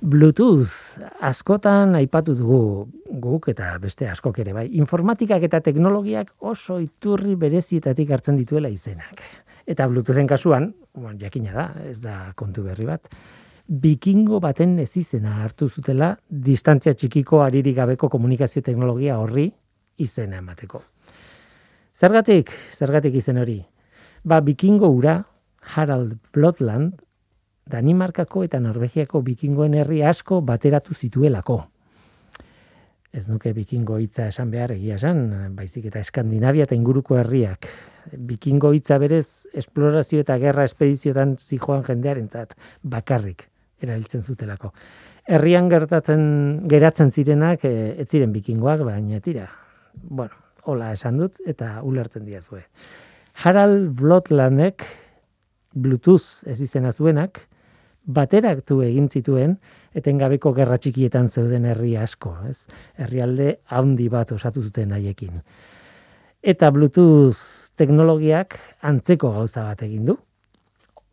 [0.00, 2.88] Bluetooth askotan aipatu dugu
[3.20, 4.64] guk eta beste askok ere bai.
[4.80, 9.20] Informatikak eta teknologiak oso iturri berezietatik hartzen dituela izenak.
[9.68, 13.10] Eta Bluetoothen kasuan, bueno, jakina da, ez da kontu berri bat,
[13.68, 19.50] bikingo baten ez izena hartu zutela distantzia txikiko aririk gabeko komunikazio teknologia horri
[20.00, 20.80] izena emateko.
[21.94, 23.60] Zergatik, zergatik izen hori.
[24.24, 25.20] Ba, bikingo ura,
[25.60, 26.96] Harald Blotland,
[27.66, 31.60] Danimarkako eta Norvegiako bikingoen herri asko bateratu zituelako.
[33.12, 35.24] Ez nuke bikingo hitza esan behar egia esan,
[35.56, 37.66] baizik eta Eskandinavia eta inguruko herriak.
[38.16, 43.48] Bikingo hitza berez esplorazio eta gerra espediziotan zijoan jendearentzat bakarrik
[43.82, 44.72] erabiltzen zutelako.
[45.26, 46.22] Herrian gertatzen
[46.70, 49.48] geratzen zirenak e, ez ziren bikingoak, baina tira.
[50.02, 50.36] Bueno,
[50.70, 52.64] hola esan dut eta ulertzen diazue.
[53.42, 54.84] Harald Blotlandek
[55.74, 57.46] Bluetooth ez izena zuenak,
[58.06, 59.56] bateraktu egin zituen
[59.94, 62.66] etengabeko gerra txikietan zeuden herri asko, ez?
[62.96, 65.42] Herrialde handi bat osatu zuten haiekin.
[66.40, 67.38] Eta Bluetooth
[67.76, 70.16] teknologiak antzeko gauza bat egin du.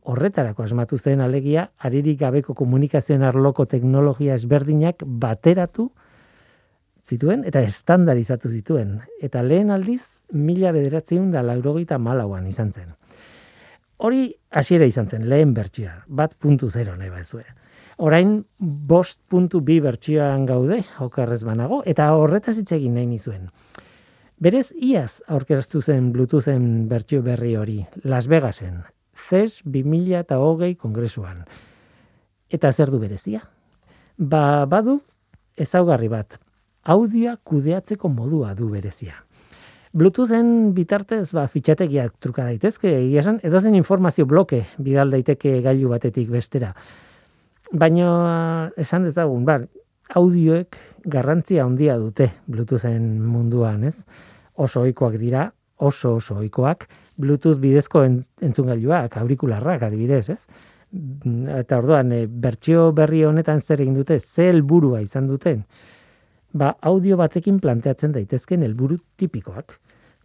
[0.07, 5.89] Horretarako asmatu zen alegia aririk gabeko komunikazioen arloko teknologia ezberdinak bateratu
[7.03, 9.01] zituen eta estandarizatu zituen.
[9.23, 12.95] Eta lehen aldiz, mila bederatzeun da laurogeita malauan izan zen.
[13.97, 17.45] Hori hasiera izan zen, lehen bertsia, bat puntu zero nahi baizue.
[17.97, 23.49] Orain, bost puntu bi bertsioan gaude, okarrez banago, eta horretaz hitz egin nahi nizuen.
[24.37, 28.83] Berez, iaz aurkeztu zen Bluetoothen bertsio berri hori, Las Vegasen,
[29.17, 31.45] CES 2008 kongresuan.
[32.49, 33.41] Eta zer du berezia?
[34.17, 34.99] Ba, badu,
[35.57, 36.37] ezaugarri bat,
[36.83, 39.23] audioa kudeatzeko modua du berezia.
[39.93, 46.29] Bluetoothen bitartez ba fitxategiak truka daitezke, egia esan edozen informazio bloke bidal daiteke gailu batetik
[46.31, 46.73] bestera.
[47.71, 49.67] Baina esan dezagun, bar,
[50.15, 53.97] audioek garrantzia handia dute Bluetoothen munduan, ez?
[54.55, 56.87] Oso ohikoak dira, oso oso ohikoak
[57.17, 60.41] Bluetooth bidezko entzungailuak, aurikularrak adibidez, ez?
[61.57, 65.63] Eta orduan, e, bertsio berri honetan zer egin dute, ze helburua izan duten?
[66.57, 69.77] Ba, audio batekin planteatzen daitezken helburu tipikoak.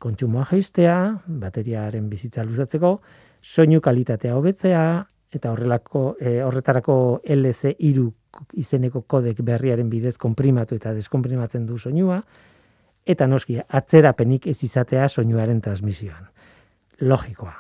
[0.02, 2.96] Kontsumoa jaistea, bateriaren bizitza luzatzeko,
[3.42, 4.84] soinu kalitatea hobetzea
[5.32, 8.08] eta horrelako e, horretarako LC iru
[8.58, 12.20] izeneko kodek berriaren bidez konprimatu eta deskonprimatzen du soinua
[13.06, 16.28] eta noski atzerapenik ez izatea soinuaren transmisioan.
[17.00, 17.54] Logikoa.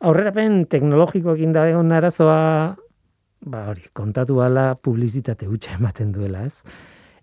[0.00, 2.40] Aurrerapen teknologikoekin da egon arazoa
[3.40, 6.54] ba hori, kontatu ala publizitate hutsa ematen duela, ez?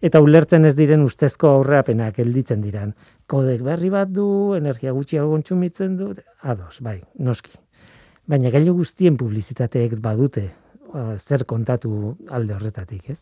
[0.01, 2.93] Eta ulertzen ez diren ustezko aurreapenak gelditzen diran.
[3.27, 7.57] Kodek berri bat du, energia gutxiago kontsumitzen du, ados, bai, noski.
[8.27, 10.49] Baina gailu guztien publizitateek badute
[11.17, 13.21] zer kontatu alde horretatik, ez?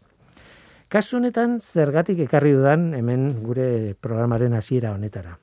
[0.90, 5.38] Kasu honetan zergatik ekarri dudan hemen gure programaren hasiera honetara.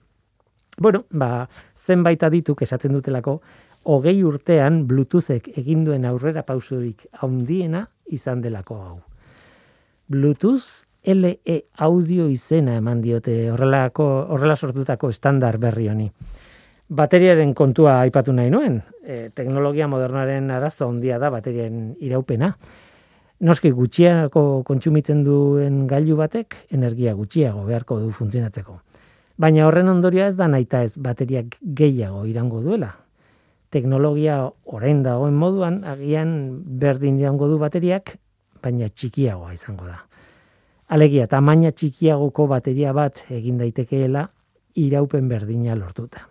[0.79, 3.41] Bueno, ba, zenbait adituk esaten dutelako,
[3.85, 8.99] hogei urtean Bluetoothek egin duen aurrera pausurik handiena izan delako hau.
[10.09, 16.07] Bluetooth LE audio izena eman diote horrelako horrela sortutako estandar berri honi.
[16.93, 22.53] Bateriaren kontua aipatu nahi nuen, e, teknologia modernaren arazo handia da bateriaren iraupena.
[23.43, 28.79] Noski gutxiago kontsumitzen duen gailu batek energia gutxiago beharko du funtzionatzeko.
[29.43, 32.93] Baina horren ondoria ez da naita ez bateriak gehiago irango duela.
[33.75, 34.39] Teknologia
[34.71, 38.19] orain dagoen moduan agian berdin iraungo du bateriak,
[38.63, 40.05] baina txikiagoa izango da.
[40.93, 44.27] Alegia, tamaina txikiagoko bateria bat egin daitekeela
[44.77, 46.27] iraupen berdina lortuta.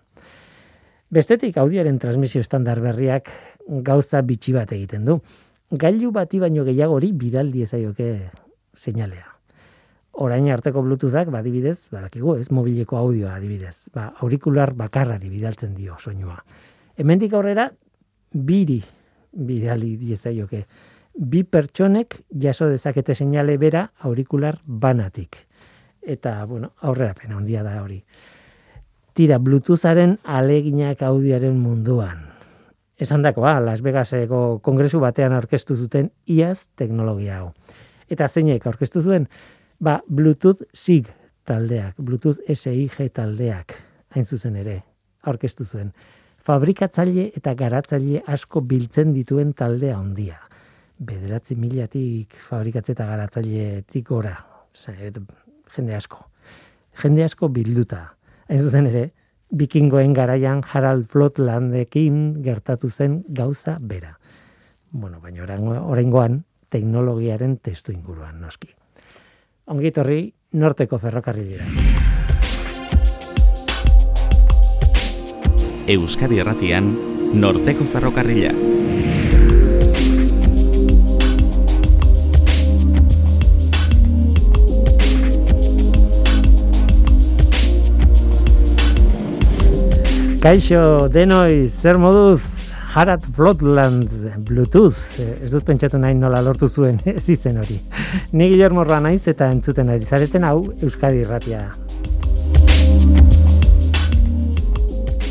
[1.10, 3.32] Bestetik audioaren transmisio estandar berriak
[3.88, 5.18] gauza bitxi bat egiten du.
[5.82, 8.12] Gailu bati baino gehiagori bidaldi ezaioke
[8.78, 9.34] seinalea.
[10.22, 16.38] Orain arteko Bluetoothak badibidez, badakigu, ez mobileko audioa adibidez, ba aurikular bakarrari bidaltzen dio soinua.
[17.02, 17.72] Hemendik aurrera
[18.32, 18.82] biri
[19.32, 20.66] bidali diezaioke
[21.16, 25.38] bi pertsonek jaso dezakete seinale bera aurikular banatik.
[26.02, 28.02] Eta, bueno, aurrera pena handia da hori.
[29.14, 32.28] Tira, Bluetootharen aleginak audioaren munduan.
[33.02, 37.52] Esan dakoa, Las Vegaseko kongresu batean aurkeztu zuten iaz teknologia hau.
[38.10, 39.28] Eta zeinek aurkeztu zuen,
[39.80, 41.10] ba, Bluetooth SIG
[41.46, 43.76] taldeak, Bluetooth SIG taldeak,
[44.16, 44.82] hain zuzen ere,
[45.24, 45.92] aurkeztu zuen.
[46.42, 50.40] Fabrikatzaile eta garatzaile asko biltzen dituen taldea handia
[51.02, 54.36] bederatzi milatik fabrikatze eta garatzailetik gora.
[55.76, 56.26] jende asko.
[57.02, 58.14] Jende asko bilduta.
[58.48, 59.12] Ez zuzen ere,
[59.52, 64.18] bikingoen garaian Harald Flotlandekin gertatu zen gauza bera.
[64.92, 65.44] Bueno, baina
[65.82, 68.70] oraingoan teknologiaren testu inguruan noski.
[69.68, 71.66] Ongitorri norteko ferrokarrilera.
[75.88, 76.94] Euskadi Erratian
[77.34, 79.11] norteko ferrokarrila.
[90.42, 92.42] Kaixo, denoi, zer moduz,
[92.96, 94.10] Harat Floodland
[94.42, 97.78] Bluetooth, eh, ez dut pentsatu nahi nola lortu zuen ez izen hori.
[98.34, 101.62] Ni Guillermo naiz eta entzuten ari zareten hau Euskadi Irratia.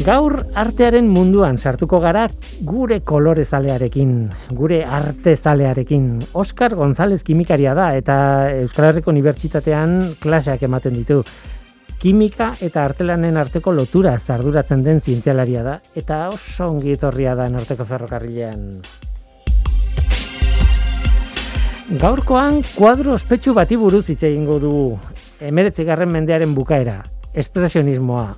[0.07, 2.29] Gaur artearen munduan sartuko gara
[2.63, 6.21] gure kolore zalearekin, gure arte zalearekin.
[6.35, 8.17] Oscar González kimikaria da eta
[8.63, 11.25] Euskal Herriko Unibertsitatean klaseak ematen ditu
[12.01, 17.85] kimika eta artelanen arteko lotura zarduratzen den zientzialaria da, eta oso ongi etorria da norteko
[17.85, 18.63] ferrokarrilean.
[22.01, 24.95] Gaurkoan, kuadro ospetsu bati buruz hitz egingo dugu,
[25.41, 27.01] emeretzi garren mendearen bukaera,
[27.35, 28.31] espresionismoa,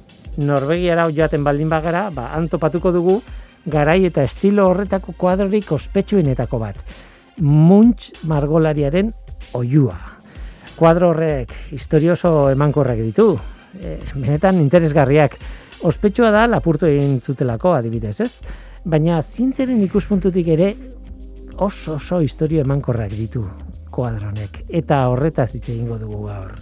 [0.42, 3.18] Norvegiara joaten baldin bagara, ba, antopatuko dugu,
[3.68, 6.80] garai eta estilo horretako kuadrorik ospetsuenetako bat.
[7.44, 9.12] Munch margolariaren
[9.52, 10.21] oiua
[10.76, 13.36] kuadro horrek historioso emankorrak ditu.
[13.78, 15.36] E, benetan interesgarriak.
[15.82, 18.32] Ospetsua da lapurtu egin zutelako adibidez, ez?
[18.84, 20.74] Baina zintzeren ikuspuntutik ere
[21.56, 23.44] oso oso historio emankorrak ditu
[23.92, 24.64] kuadronek.
[24.68, 26.54] Eta horretaz hitz egingo dugu gaur.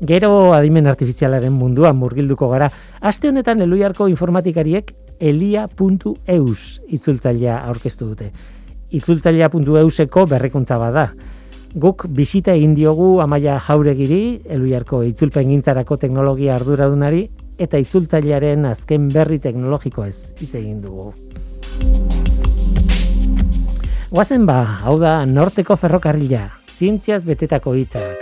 [0.00, 2.70] Gero adimen artifizialaren munduan murgilduko gara.
[3.00, 8.30] Aste honetan eluiarko informatikariek elia.eus itzultzailea aurkeztu dute
[8.90, 11.10] itzultzailea.euseko berrikuntza bada.
[11.74, 17.28] Guk bisita egin diogu Amaia Jauregiri, Eluiarko itzulpen gintzarako teknologia arduradunari
[17.60, 21.12] eta itzultzailearen azken berri teknologiko ez hitz egin dugu.
[24.10, 28.19] Guazen ba, hau da norteko ferrokarrila, zientziaz betetako hitzak.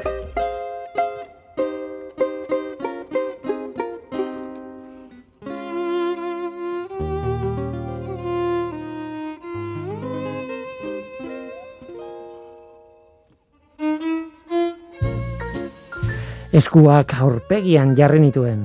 [16.59, 18.63] Eskuak aurpegian jarri nituen.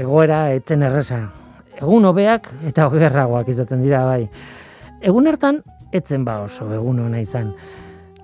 [0.00, 1.18] Egoera etzen erresa.
[1.76, 4.22] Egun hobeak eta ogerragoak izaten dira bai.
[5.04, 5.58] Egun hartan
[5.92, 7.50] etzen ba oso egun hona izan.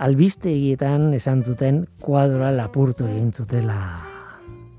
[0.01, 3.77] Albiste egietan esan zuten kuadroa lapurtu egin zutela.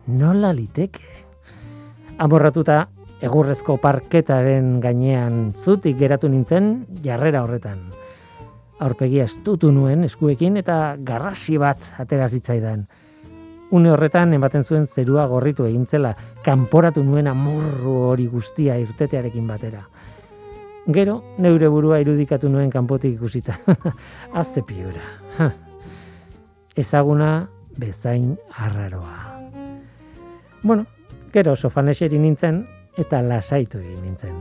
[0.08, 1.06] Nola liteke?
[2.18, 2.80] Amorratuta
[3.22, 6.72] egurrezko parketaren gainean zutik geratu nintzen
[7.06, 7.86] jarrera horretan.
[8.82, 12.88] Aurpegia estutu nuen eskuekin eta garrasi bat atera zitzaidan.
[13.72, 16.12] Une horretan ematen zuen zerua gorritu egintzela,
[16.44, 19.86] kanporatu nuen amorru hori guztia irtetearekin batera.
[20.92, 23.56] Gero, neure burua irudikatu nuen kanpotik ikusita.
[24.42, 25.06] Azte piura.
[26.76, 27.48] Ezaguna
[27.80, 29.40] bezain arraroa.
[30.64, 30.86] Bueno,
[31.32, 32.66] gero sofan eseri nintzen
[33.00, 34.40] eta lasaitu egin nintzen.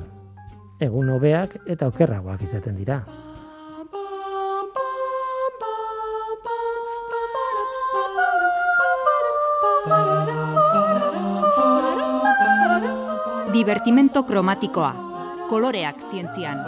[0.81, 3.05] Egun hobeak eta okerragoak izaten dira.
[13.61, 14.91] Divertimento kromatikoa.
[15.51, 16.61] Koloreak zientzian.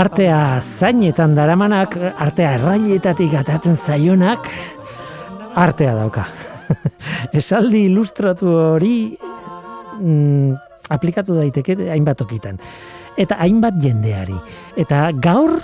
[0.00, 4.48] Artea zainetan daramanak, artea erraietatik atatzen zaionak,
[5.60, 6.24] artea dauka.
[7.42, 8.94] Esaldi ilustratu hori
[10.00, 10.56] mm,
[10.96, 12.56] aplikatu daiteke hainbat okitan.
[13.20, 14.36] Eta hainbat jendeari.
[14.80, 15.58] Eta gaur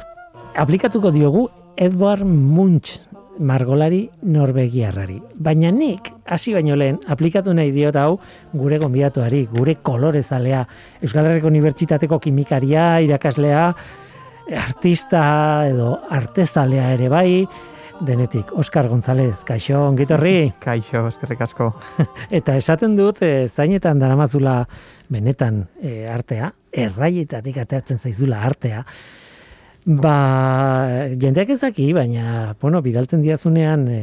[0.60, 1.46] aplikatuko diogu
[1.76, 2.98] Edward Munch
[3.38, 5.18] margolari norbegiarrari.
[5.40, 8.16] Baina nik, hasi baino lehen, aplikatu nahi diot hau
[8.56, 10.62] gure gonbidatuari, gure kolorezalea,
[11.04, 13.66] Euskal Herriko Unibertsitateko kimikaria, irakaslea,
[14.56, 15.22] artista
[15.68, 17.30] edo artezalea ere bai,
[18.04, 20.52] denetik, Oskar González, kaixo, ongitorri?
[20.66, 21.70] Kaixo, eskerrik asko.
[22.38, 24.62] Eta esaten dut, e, zainetan daramazula
[25.12, 26.50] benetan e, artea,
[26.86, 28.82] erraietatik ateatzen zaizula artea,
[29.86, 34.00] Ba, jendeak ez daki, baina, bueno, bidaltzen diazunean e,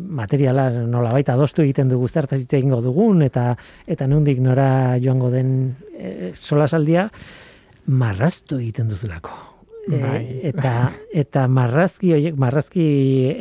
[0.00, 3.50] materiala nola baita adostu egiten dugu zertaz egingo dugun, eta
[3.84, 5.52] eta nondik nora joango den
[5.92, 7.10] e, solasaldia,
[7.84, 9.49] marraztu egiten duzulako.
[9.88, 12.84] E, eta eta marrazki horiek marrazki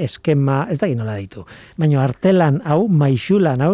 [0.06, 1.44] eskema ez da nola ditu
[1.78, 3.74] baina artelan hau maixulan hau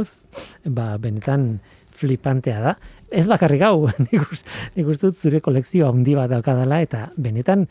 [0.66, 1.60] ba benetan
[1.96, 2.74] flipantea da.
[3.12, 7.68] Ez bakarrik hau nik uste dut zure kolekzioa handi bat daukadala eta benetan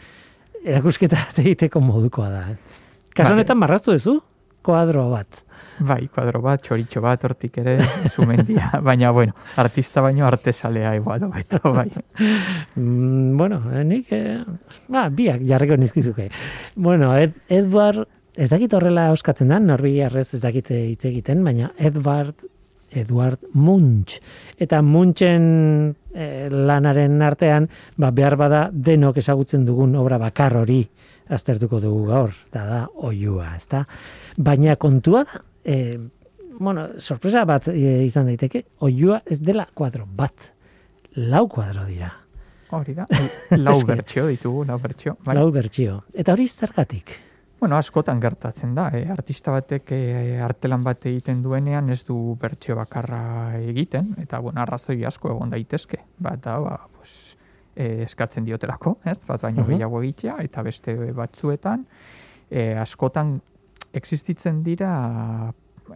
[0.65, 2.45] erakusketa egiteko modukoa da.
[3.15, 3.35] Kasu Bai.
[3.37, 4.19] honetan marraztu duzu,
[4.65, 5.43] kuadro bat.
[5.85, 7.77] Bai, kuadro bat, txoritxo bat, hortik ere,
[8.15, 8.71] zumendia.
[8.89, 11.89] Baina, bueno, artista baino artesalea igual, baita, bai.
[12.77, 14.41] Mm, bueno, eh, nik, eh,
[14.89, 16.31] ba, biak jarriko nizkizuke.
[16.77, 18.07] Bueno, Ed, Edward,
[18.37, 22.47] ez dakit horrela euskatzen da, norbiarrez ez dakit hitz egiten, baina Edward,
[22.95, 24.21] Edward Munch.
[24.59, 27.69] Eta Munchen eh, lanaren artean,
[27.99, 30.85] ba, behar bada denok ezagutzen dugun obra bakar hori
[31.33, 33.85] aztertuko dugu gaur, da da, oiua, ezta?
[34.37, 35.99] Baina kontua da, eh,
[36.59, 40.53] bueno, sorpresa bat eh, izan daiteke, oiua ez dela kuadro bat,
[41.17, 42.11] lau kuadro dira.
[42.75, 43.07] Hori da,
[43.67, 45.17] lau bertxio ditugu, lau bertxio.
[45.25, 45.37] Bai.
[45.39, 46.01] Lau bertsio.
[46.15, 47.13] Eta hori zergatik.
[47.61, 50.01] Bueno, askotan gertatzen da, e, artista batek e,
[50.43, 56.01] artelan bat egiten duenean ez du bertsio bakarra egiten, eta bueno, arrazoi asko egon daitezke.
[56.19, 57.37] Bat da, ba, pues,
[57.77, 59.21] e, eskatzen diotelako, ez?
[59.25, 59.71] Bat baino Mhm.
[59.71, 61.87] gehiago egitea, eta beste batzuetan,
[62.51, 63.41] e, askotan
[63.95, 64.91] existitzen dira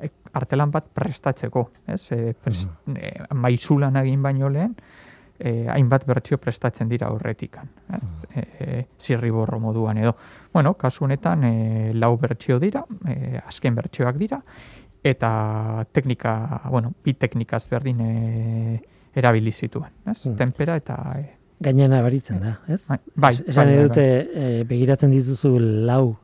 [0.00, 2.00] e, artelan bat prestatzeko, ez?
[2.14, 4.74] E, prest, e, maizulan egin baino lehen,
[5.38, 7.68] e, hainbat bertsio prestatzen dira horretikan.
[7.94, 8.02] Ez?
[8.34, 10.14] E, e, zirriborro moduan edo.
[10.52, 11.54] Bueno, kasu honetan e,
[11.94, 14.40] lau bertsio dira, e, azken bertsioak dira,
[15.04, 16.32] eta teknika,
[16.70, 18.80] bueno, bi teknikaz berdin e,
[19.14, 19.90] erabili zituen.
[20.10, 20.24] Ez?
[20.26, 20.36] Hmm.
[20.36, 20.98] Tempera eta...
[21.18, 22.84] E, Gaina nabaritzen da, ez?
[22.86, 26.16] Bai, bai, Es- Esan bai, bai, dute, eh, begiratzen dituzu lau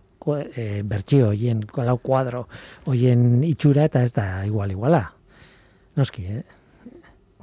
[0.56, 2.48] eh, bertsio hoien, lau kuadro
[2.86, 5.12] hoien itxura eta ez da igual iguala.
[5.96, 6.42] Noski, eh?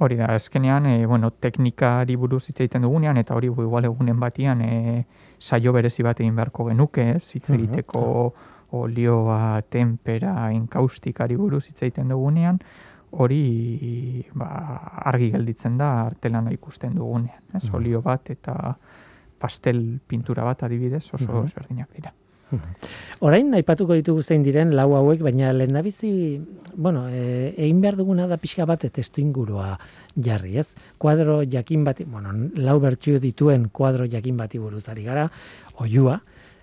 [0.02, 4.60] Hori da, azkenean, e, bueno, teknikari buruz hitz egiten dugunean, eta hori igual egunen batian
[4.62, 5.04] e,
[5.38, 7.30] saio berezi bat egin beharko genuke, ez?
[7.36, 7.58] Hitz Mhm.
[7.58, 8.34] egiteko
[8.72, 12.58] olioa, tempera, enkaustikari buruz hitz egiten dugunean,
[13.12, 14.48] hori ba,
[15.04, 17.64] argi gelditzen da artelana ikusten dugunean, ez?
[17.68, 17.74] Mhm.
[17.76, 18.76] Olio bat eta
[19.38, 21.44] pastel pintura bat adibidez oso Mhm.
[21.44, 22.12] ezberdinak dira.
[23.26, 26.12] Orain aipatuko ditugu zein diren lau hauek, baina lehendabizi,
[26.74, 29.76] bueno, e, egin behar duguna da pixka bat testu ingurua
[30.16, 30.72] jarri, ez?
[30.98, 35.28] Kuadro jakin bati, bueno, lau bertsio dituen kuadro jakin bati buruz ari gara,
[35.82, 36.20] oiua,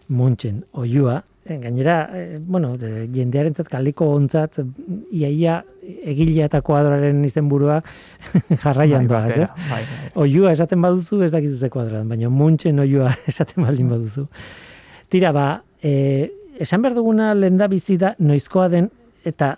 [0.09, 4.59] muntxen oiua, e, gainera, e, bueno, de, jendearentzat kaliko ontzat,
[5.11, 7.79] iaia egilea eta kuadroaren izenburua
[8.63, 9.69] jarraian Bai, batera, ez?
[9.71, 10.11] Bai, bai.
[10.25, 14.27] Oiua esaten baduzu ez dakizu ze kuadroan, baina muntxen oiua esaten baldin baduzu.
[15.09, 15.47] Tira, ba,
[15.81, 18.89] e, esan behar duguna lenda bizi da noizkoa den
[19.25, 19.55] eta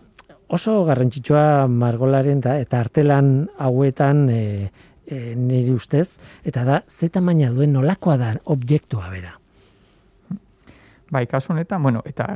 [0.51, 4.41] oso garrantzitsua margolaren da, eta artelan hauetan e,
[5.07, 9.37] e, niri ustez, eta da, ze tamaina duen nolakoa da objektua bera.
[11.11, 12.27] Bai, kasu honetan, bueno, eta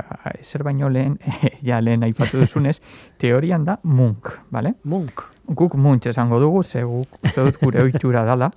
[0.42, 1.16] zer baino lehen,
[1.68, 2.78] ja lehen aipatu duzunez,
[3.20, 4.74] teorian da munk, bale?
[4.84, 5.24] Munk.
[5.46, 8.50] Guk muntz esango dugu, ze guk uste dut gure ohitura dala,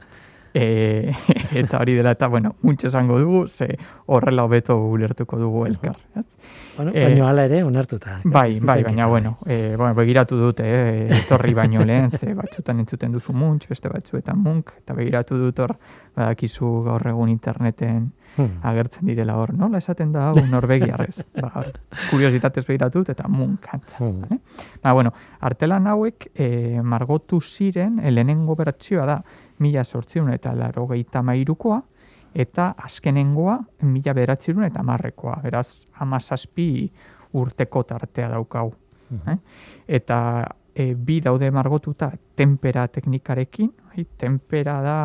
[0.53, 1.11] e,
[1.61, 3.77] eta hori dela, eta bueno, muntz esango dugu, ze
[4.07, 5.97] horrela hobeto ulertuko dugu elkar.
[6.15, 6.25] ez?
[6.77, 8.21] Bueno, Eh, baino hala ere, onartuta.
[8.23, 13.11] Bai, bai, baina, bueno, e, bueno, begiratu dute, eh, etorri baino lehen, ze batzutan entzuten
[13.11, 15.75] duzu muntz, beste batzuetan munk, eta begiratu dut hor,
[16.15, 18.59] badakizu gaur egun interneten Hmm.
[18.63, 21.25] agertzen direla hor, nola esaten da hau norbegiarrez.
[21.41, 21.63] ba,
[22.09, 23.97] kuriositatez begiratut eta munkantza.
[23.99, 24.21] Hmm.
[24.21, 24.39] Vale?
[24.83, 29.17] Ba, bueno, artelan hauek e, margotu ziren, e, lehenengo bertsioa da,
[29.59, 30.87] mila sortziun eta laro
[31.23, 31.81] mairukoa,
[32.33, 35.39] eta azkenengoa mila beratzerun eta marrekoa.
[35.43, 36.91] Beraz, amazazpi
[37.33, 38.73] urteko tartea daukau.
[39.09, 39.29] Mhm.
[39.29, 39.37] Eh?
[39.87, 44.05] Eta e, bi daude margotuta tempera teknikarekin, bai?
[44.17, 44.99] tempera da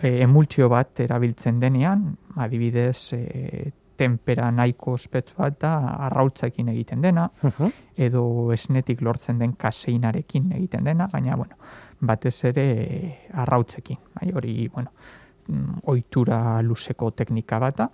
[0.00, 5.72] e, emultsio bat erabiltzen denean, adibidez, e, tempera nahiko ospetz bat da
[6.06, 7.72] arrautzaekin egiten dena, Mhm.
[7.96, 11.56] edo esnetik lortzen den kaseinarekin egiten dena, baina, bueno,
[12.00, 13.98] batez ere e, arrautzekin.
[14.14, 14.32] Bai?
[14.32, 14.92] Hori, bueno,
[15.48, 17.90] mm, ohitura luzeko teknika bata,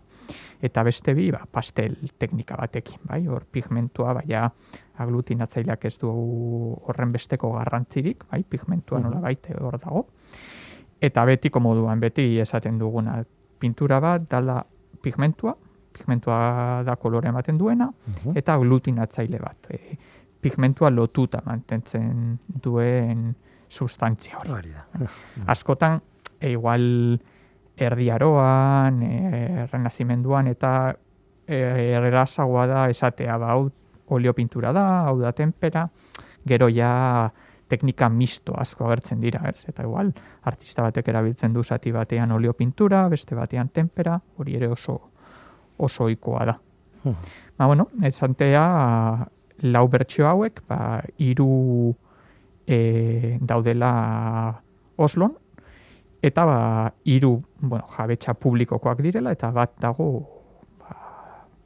[0.60, 3.26] eta beste bi, ba, pastel teknika batekin, bai?
[3.26, 4.52] Hor pigmentua, baina
[4.98, 8.42] aglutinatzaileak ez du horren besteko garrantzirik, bai?
[8.42, 10.06] Pigmentua nola baite hor dago.
[11.04, 13.18] Eta betiko moduan, beti esaten duguna,
[13.60, 14.58] pintura bat dala
[15.04, 15.52] pigmentua,
[15.94, 18.36] pigmentua da kolore ematen duena, Mhm.
[18.40, 19.68] eta aglutinatzaile bat.
[19.70, 19.98] E,
[20.40, 23.34] pigmentua lotuta mantentzen duen
[23.68, 24.50] sustantzia hori.
[24.52, 24.84] Hori da.
[25.52, 26.00] Askotan,
[26.40, 27.20] e, igual
[27.76, 30.94] erdiaroan, e, renazimenduan, eta
[31.46, 31.56] e,
[31.98, 33.68] errazagoa da esatea, ba, hau
[34.14, 35.88] oleopintura da, hau da tempera,
[36.46, 37.32] gero ja
[37.68, 39.64] teknika misto asko agertzen dira, ez?
[39.68, 45.00] Eta igual, artista batek erabiltzen du zati batean oleopintura, beste batean tempera, hori ere oso
[45.76, 46.58] oso ohikoa da.
[47.04, 47.14] Hmm.
[47.58, 48.64] Ba, bueno, esantea
[49.62, 51.94] lau bertsio hauek, ba, hiru
[52.66, 53.92] e, daudela
[54.96, 55.34] Oslon,
[56.22, 56.58] eta ba,
[57.04, 60.08] hiru bueno, jabetza publikokoak direla, eta bat dago
[60.80, 60.94] ba,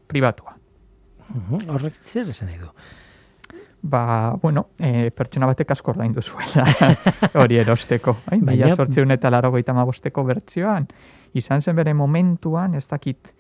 [0.09, 0.57] pribatua.
[1.29, 2.71] Mhm, Horrek zer esan nahi du.
[3.83, 6.67] Ba, bueno, e, pertsona batek asko ordaindu zuela
[7.43, 8.17] hori erosteko.
[8.27, 8.41] Bai?
[8.41, 10.89] Baina- sortzeun eta laro bosteko bertsioan,
[11.35, 13.33] izan zen bere momentuan, ez dakit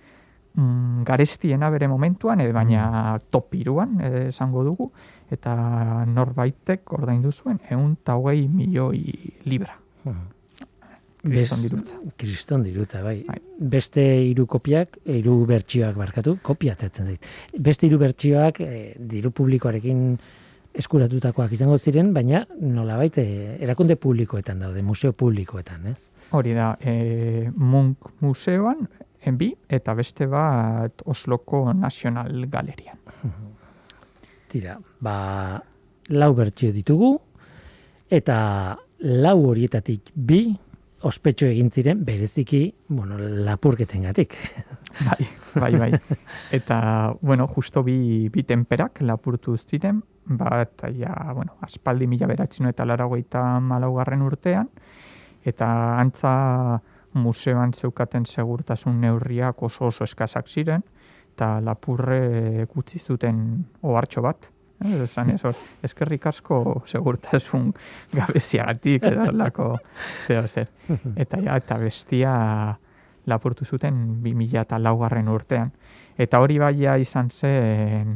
[0.54, 4.92] mm, garestiena bere momentuan, e, baina top iruan e, esango dugu,
[5.30, 9.78] eta norbaitek ordaindu zuen, egun eta hogei milioi libra.
[11.22, 12.00] Kriston dirutza.
[12.16, 13.22] Kriston dirutza, bai.
[13.26, 13.38] Bai.
[13.58, 17.30] Beste hiru kopiak, hiru bertsioak barkatu, kopia atetzen zait.
[17.58, 20.04] Beste hiru bertsioak eh, diru publikoarekin
[20.78, 25.98] eskuratutakoak izango ziren, baina nolabait eh, erakunde publikoetan daude, museo publikoetan, ez?
[26.38, 28.87] Hori da, e, Munk Museoan,
[29.26, 33.00] enbi, eta beste bat Osloko National Galerian.
[34.52, 35.16] Tira, ba,
[36.14, 37.16] lau bertsio ditugu,
[38.08, 38.38] eta
[39.02, 40.42] lau horietatik bi
[41.06, 44.34] ospetxo egin ziren bereziki, bueno, lapurketengatik.
[44.98, 46.16] Bai, bai, bai.
[46.50, 52.86] Eta, bueno, justo bi, bi temperak lapurtu ziren, bat, ja, bueno, aspaldi mila beratzino eta
[52.88, 54.68] laragoita malaugarren urtean,
[55.44, 55.68] eta
[56.00, 56.32] antza
[57.14, 60.82] museoan zeukaten segurtasun neurriak oso oso eskasak ziren,
[61.34, 64.50] eta lapurre gutzi zuten ohartxo bat.
[64.85, 67.73] Eh, Esan ez, hor, eskerrik asko segurtasun
[68.14, 69.73] gabeziagatik edalako
[70.26, 70.68] zeo zer.
[71.16, 72.32] Eta ja, eta bestia
[73.28, 75.73] lapurtu zuten 2000 eta laugarren urtean.
[76.18, 78.14] Eta hori baia izan zen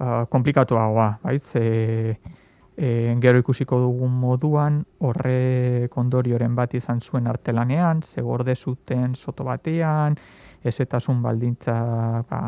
[0.00, 1.38] uh, komplikatuagoa, bai?
[1.38, 1.62] Ze,
[2.78, 9.44] e, gero ikusiko dugun moduan, horre kondorioren bat izan zuen artelanean, ze gorde zuten soto
[9.44, 10.16] batean,
[10.64, 11.78] ezetasun baldintza
[12.30, 12.40] ba,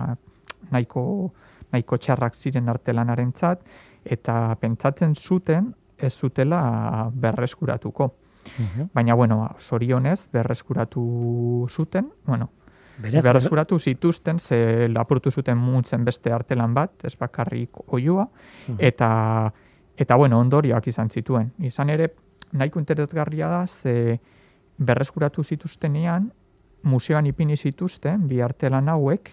[0.71, 1.03] nahiko,
[1.73, 3.63] nahiko txarrak ziren artelanarentzat,
[4.05, 8.15] eta pentsatzen zuten ez zutela berreskuratuko.
[8.95, 12.49] Baina, bueno, zorionez, berreskuratu zuten, bueno,
[13.01, 18.27] Beraz, berreskuratu zituzten, ze lapurtu zuten muntzen beste artelan bat, ez bakarrik oiua,
[18.79, 19.53] eta,
[19.97, 21.53] eta bueno, ondorioak izan zituen.
[21.65, 22.11] Izan ere,
[22.53, 24.21] nahiko interesgarria da, ze
[24.77, 26.31] berreskuratu zituztenean,
[26.83, 29.33] museoan ipini zituzten, bi artelan hauek,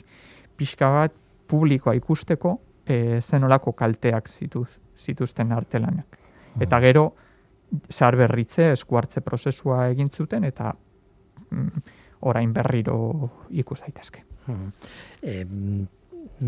[0.58, 1.14] pixka bat
[1.48, 2.58] publikoa ikusteko,
[2.88, 6.18] e, zenolako kalteak zituz, zituzten artelanak.
[6.62, 7.12] Eta gero,
[7.92, 10.72] zahar berritze, eskuartze prozesua egin zuten, eta
[11.52, 11.86] mm,
[12.30, 12.98] orain berriro
[13.50, 14.24] ikus daitezke.
[15.22, 15.44] e,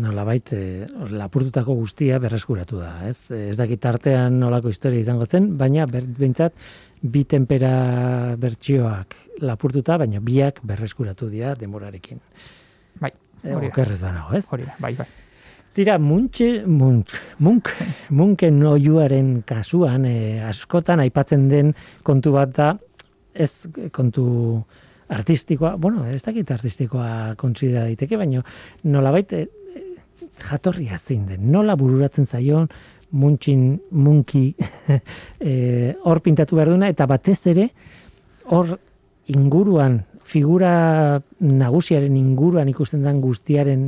[0.00, 3.30] nolabait e, lapurtutako guztia berreskuratu da, ez?
[3.30, 6.54] Ez dakit artean nolako historia izango zen, baina behintzat
[7.02, 12.20] bi tempera bertsioak lapurtuta, baina biak berreskuratu dira denborarekin.
[13.00, 14.44] Bai, E, hori da, okerrez banago, ez?
[14.50, 15.06] hori da, bai, bai.
[15.70, 17.70] Tira, muntxe, muntx, munk,
[18.10, 21.70] munken oiuaren kasuan, e, askotan aipatzen den
[22.02, 22.72] kontu bat da,
[23.30, 24.24] ez kontu
[25.14, 28.42] artistikoa, bueno, ez dakit artistikoa kontsidera daiteke, baina
[28.90, 29.44] nolabait e,
[30.42, 32.66] jatorria zein den, nola bururatzen zaion
[33.10, 34.44] muntxin, munki
[35.40, 37.70] e, hor pintatu behar duena, eta batez ere
[38.50, 38.76] hor
[39.30, 40.00] inguruan,
[40.30, 43.86] figura nagusiaren inguruan ikusten den guztiaren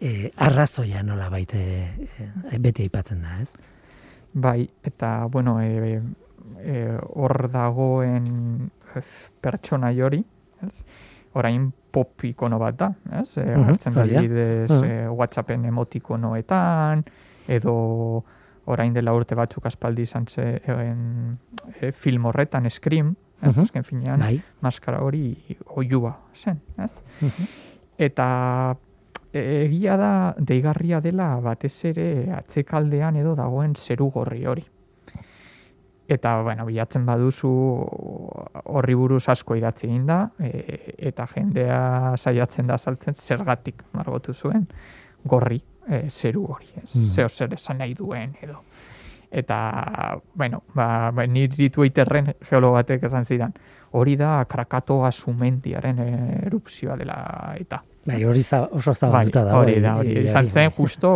[0.00, 3.50] e, arrazoia nola baite e, beti aipatzen da, ez?
[4.34, 6.00] Bai, eta, bueno, e,
[6.62, 6.84] e,
[7.14, 9.04] hor dagoen ez,
[9.40, 10.22] pertsonai hori,
[10.66, 10.74] ez?
[11.34, 12.88] orain pop ikono bat da,
[13.20, 13.36] ez?
[13.38, 14.06] E, Mhm, agertzen da da.
[14.20, 14.84] adibidez Mhm.
[14.84, 17.04] e, WhatsAppen emotikonoetan,
[17.48, 18.24] edo
[18.66, 21.38] orain dela urte batzuk aspaldi izan zen
[21.80, 23.56] e, film horretan, Scream, ez?
[23.56, 23.62] Mhm.
[23.62, 24.42] Azken finean, Bai.
[24.60, 26.92] maskara hori oiua zen, ez?
[27.20, 27.48] Mhm.
[27.98, 28.28] Eta
[29.34, 34.64] egia da deigarria dela batez ere atzekaldean edo dagoen zeru gorri hori.
[36.06, 37.50] Eta, bueno, bilatzen baduzu
[38.64, 40.50] horri buruz asko idatzi egin da, e,
[41.08, 41.78] eta jendea
[42.18, 44.66] saiatzen da saltzen zergatik margotu zuen
[45.24, 46.90] gorri e, zeru hori, ez?
[46.92, 47.08] Mm.
[47.16, 48.60] Zeo zer esan nahi duen edo.
[49.30, 53.54] Eta, bueno, ba, ba, niri Twitterren geologo batek esan zidan,
[53.94, 55.98] hori da Krakatoa sumendiaren
[56.44, 57.16] erupzioa dela
[57.58, 57.82] eta.
[58.04, 59.58] Bai, hori za, oso zabalduta da.
[59.58, 60.16] hori da, hori.
[60.26, 61.12] Izan zen justo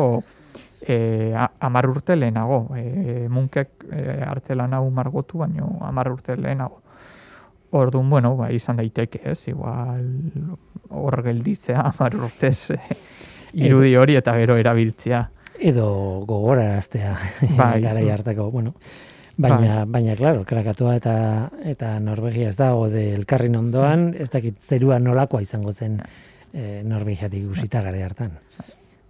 [0.81, 2.61] e, amar urte lehenago.
[2.77, 6.83] E, munkek e, artelan hau margotu, baino amar urte lehenago.
[7.77, 9.43] Orduan, bueno, ba, izan daiteke, ez?
[9.53, 10.07] Igual
[10.89, 12.79] hor gelditzea amar urtez e,
[13.53, 15.27] irudi hori eta gero erabiltzea.
[15.59, 17.19] Edo gogoraraztea
[17.59, 17.81] Bai.
[17.83, 18.75] garai hartako, bueno.
[19.39, 21.15] Baina, baina, claro, Krakatoa eta
[21.63, 26.01] eta Norvegia ez dago de elkarrin ondoan, ez dakit zerua nolakoa izango zen
[26.53, 28.33] e, Norvegiatik gusita garai hartan.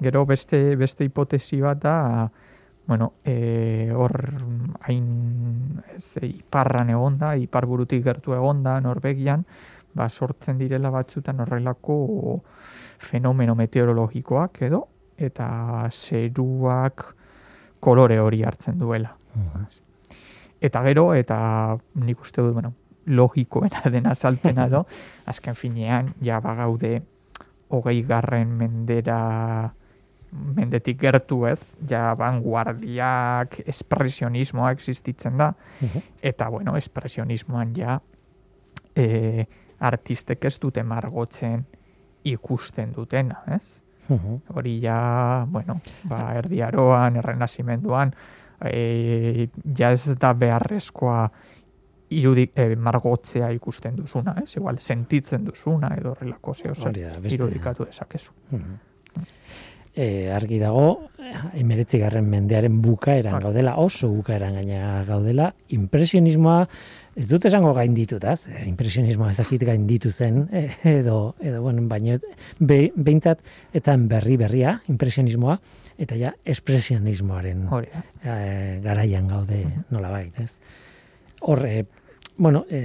[0.04, 1.94] Gero beste beste hipotesi bat da,
[2.86, 4.18] bueno, e, hor
[4.84, 9.46] hain ez, iparran egonda, iparburutik gertu egonda Norvegian,
[9.96, 12.42] ba, sortzen direla batzutan horrelako
[13.08, 14.84] fenomeno meteorologikoak edo
[15.18, 17.04] eta zeruak
[17.80, 19.14] kolore hori hartzen duela.
[20.60, 21.38] Eta gero, eta
[22.02, 22.72] nik uste dut, bueno,
[23.06, 24.84] logikoena dena salpena do,
[25.30, 27.02] azken finean, ja bagaude
[27.68, 29.18] hogei garren mendera
[30.32, 35.52] mendetik gertu ez, ja vanguardiak, espresionismoa existitzen da,
[36.20, 37.96] eta bueno, espresionismoan ja
[38.92, 39.46] e,
[39.78, 41.64] artistek ez dute margotzen
[42.28, 43.80] ikusten dutena, ez?
[44.08, 48.14] Hori ja, bueno, ba, erdiaroan, errenazimenduan,
[48.64, 51.20] e, ja ez da beharrezkoa
[52.16, 54.54] irudik, e, margotzea ikusten duzuna, ez?
[54.56, 56.92] Igual, sentitzen duzuna edo horrelako zeo
[57.28, 58.32] irudikatu dezakezu.
[59.98, 61.10] E, argi dago,
[61.58, 66.62] emeretzi garren mendearen bukaeran gaudela, oso bukaeran gaina gaudela, impresionismoa,
[67.18, 70.68] ez dut esango gainditutaz, e, impresionismoa ez dakit gainditu zen, e,
[71.00, 72.18] edo, edo bueno, baina
[72.60, 73.42] be, behintzat,
[73.74, 75.58] etzan berri berria, impresionismoa,
[75.98, 78.32] eta ja, espresionismoaren e,
[78.84, 80.52] garaian gaude nolabait, ez?
[81.42, 81.84] Hor, e,
[82.38, 82.82] bueno, e,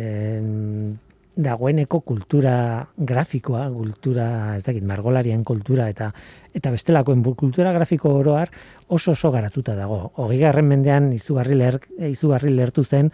[1.34, 2.56] dagoeneko kultura
[2.98, 6.12] grafikoa, kultura, ez dakit, margolarien kultura eta
[6.54, 8.52] eta bestelakoen kultura grafiko oroar
[8.88, 10.12] oso oso garatuta dago.
[10.22, 13.10] Hogeigarren mendean izugarri ler, izugarri lertu zen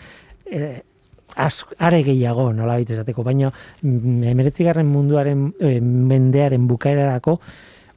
[0.45, 0.81] e,
[1.35, 3.51] az, are gehiago nolabait esateko, baina
[3.83, 7.39] emeretzigarren munduaren e, mendearen bukaerarako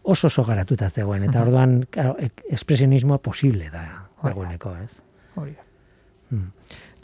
[0.02, 2.16] oso oso garatuta zegoen, eta orduan claro,
[2.50, 3.84] espresionismoa posible da
[4.22, 5.00] dagoeneko, ez?
[5.36, 6.38] Hori da.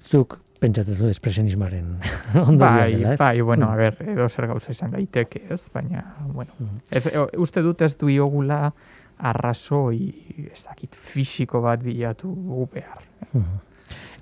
[0.02, 1.98] Zuk pentsatzen zu espresionismoaren
[2.48, 3.18] ondoria Bai, dela, ez?
[3.20, 3.78] bai, bueno, a Mm.
[3.78, 5.68] ber, edo zer gauza izan daiteke, ez?
[5.74, 6.80] Baina, bueno, Mm.
[6.90, 8.72] ez, e, uste dut ez du iogula
[9.18, 12.32] arrazoi, ez dakit, fisiko bat bilatu
[12.72, 13.02] behar.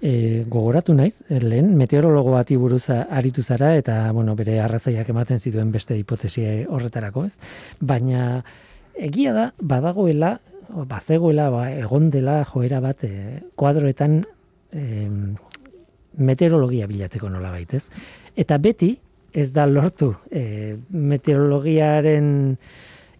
[0.01, 5.73] E, gogoratu naiz, lehen meteorologo bati buruz aritu zara eta bueno, bere arrazoiak ematen zituen
[5.73, 7.37] beste hipotesi horretarako, ez?
[7.81, 8.43] Baina
[8.97, 14.23] egia da badagoela, bazegoela, ba, egon dela joera bat e, kuadroetan
[14.73, 15.09] e,
[16.17, 17.87] meteorologia bilatzeko nola baitez.
[18.37, 18.95] Eta beti
[19.37, 22.57] ez da lortu e, meteorologiaren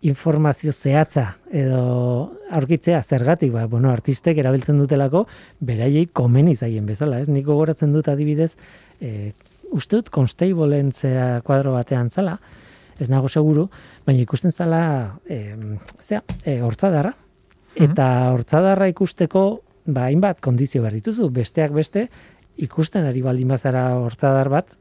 [0.07, 5.25] informazio zehatza edo aurkitzea zergatik ba bueno artistek erabiltzen dutelako
[5.61, 7.29] beraiei komeni zaien bezala ez?
[7.29, 8.55] Nik gogoratzen dut adibidez
[9.01, 9.33] e,
[9.75, 12.39] uste dut Constableen zea kuadro batean zala
[13.01, 13.67] ez nago seguru
[14.07, 15.57] baina ikusten zala e,
[16.01, 17.13] zea e, hortzadarra.
[17.77, 19.47] Eta hortzadarra ikusteko
[19.87, 21.29] ba hainbat kondizio behar dituzu.
[21.31, 22.07] Besteak beste
[22.57, 24.77] ikusten ari baldin bazara hortzadar bat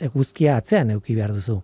[0.00, 1.60] eguzkia atzean euki behar duzu.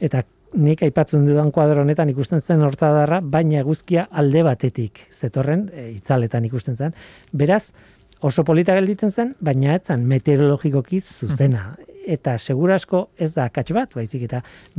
[0.00, 0.22] Eta
[0.56, 6.46] nik aipatzen dudan kuadro honetan ikusten zen hortadarra, baina eguzkia alde batetik zetorren, e, itzaletan
[6.48, 6.94] ikusten zen.
[7.32, 7.72] Beraz,
[8.20, 11.74] oso polita gelditzen zen, baina etzan meteorologikoki zuzena.
[12.08, 14.38] Eta segurasko ez da akats bat, baizik eta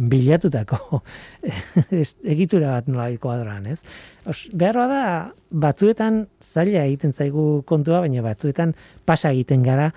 [0.10, 1.04] bilatutako
[2.34, 3.84] egitura bat nola kuadroan, ez?
[4.26, 5.04] Os, beharroa da,
[5.52, 8.74] batzuetan zaila egiten zaigu kontua, baina batzuetan
[9.06, 9.92] pasa egiten gara,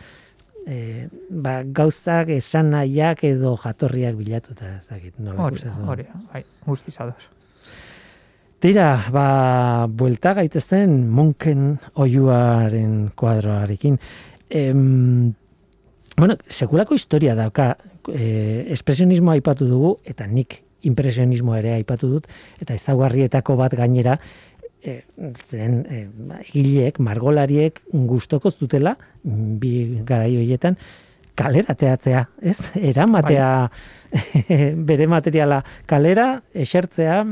[0.67, 6.99] e, ba, gauzak esan nahiak edo jatorriak bilatuta, ez dakit, nola Hori hori bai, guztiz
[7.01, 7.29] ados.
[8.63, 13.99] Tira, ba, buelta gaitezen Munken oiuaren kuadroarekin.
[14.51, 15.33] Em,
[16.17, 17.73] bueno, sekulako historia dauka,
[18.07, 22.29] e, espresionismoa aipatu dugu, eta nik impresionismoa ere aipatu dut,
[22.63, 24.19] eta ezaugarrietako bat gainera,
[24.83, 25.03] e,
[25.47, 26.03] zen e,
[26.41, 30.79] egileek, margolariek gustoko zutela, bi garai horietan,
[31.35, 32.59] kalera teatzea, ez?
[32.77, 33.49] Eramatea
[34.89, 37.23] bere materiala kalera, esertzea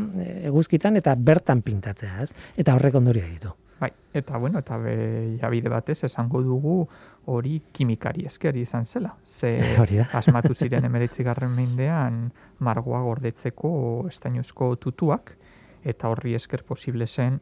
[0.50, 2.30] eguzkitan eta bertan pintatzea, ez?
[2.56, 3.52] Eta horrek ondorio ditu.
[3.80, 4.94] Bai, eta bueno, eta be,
[5.40, 6.82] jabide batez esango dugu
[7.32, 9.14] hori kimikari esker izan zela.
[9.24, 9.54] Ze
[10.20, 12.26] asmatu ziren emeretzigarren mendean
[12.58, 13.70] margoa gordetzeko
[14.08, 15.36] estainuzko tutuak,
[15.84, 17.40] eta horri esker posible zen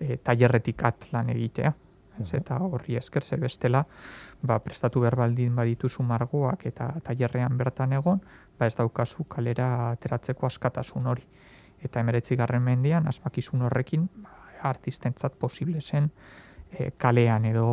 [0.00, 1.72] e, tailerretik at lan egitea.
[2.20, 3.84] Ez, eta horri esker ze bestela,
[4.42, 8.20] ba, prestatu behar baldin badituzu margoak eta tailerrean bertan egon,
[8.58, 11.24] ba ez daukazu kalera ateratzeko askatasun hori.
[11.80, 14.36] Eta emeretzigarren mendean, asmakizun horrekin, ba,
[14.72, 16.10] artistentzat posible zen
[16.70, 17.70] e, kalean edo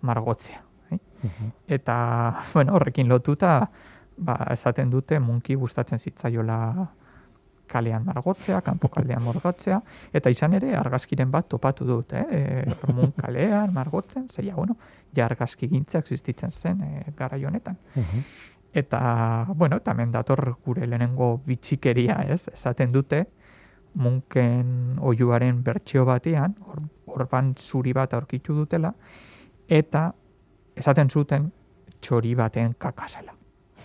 [0.00, 0.62] margotzea.
[0.90, 0.98] Eh?
[1.78, 1.98] Eta,
[2.54, 3.60] bueno, horrekin lotuta,
[4.16, 6.58] ba, esaten dute munki gustatzen zitzaiola
[7.68, 9.78] kalean margotzea, kanpokaldean margotzea,
[10.12, 12.24] eta izan ere argazkiren bat topatu dut, eh?
[12.30, 12.76] E,
[13.20, 14.76] kalean margotzen, zeia, bueno,
[15.16, 17.78] ja argazki gintza existitzen zen e, garai honetan.
[18.72, 19.00] Eta,
[19.54, 22.42] bueno, tamen dator gure lehenengo bitxikeria, ez?
[22.52, 23.24] Esaten dute,
[23.98, 26.82] munken oiuaren bertsio batean, hor,
[27.18, 28.92] orban zuri bat aurkitu dutela,
[29.68, 30.08] eta
[30.78, 31.50] esaten zuten
[32.00, 33.34] txori baten kakasela.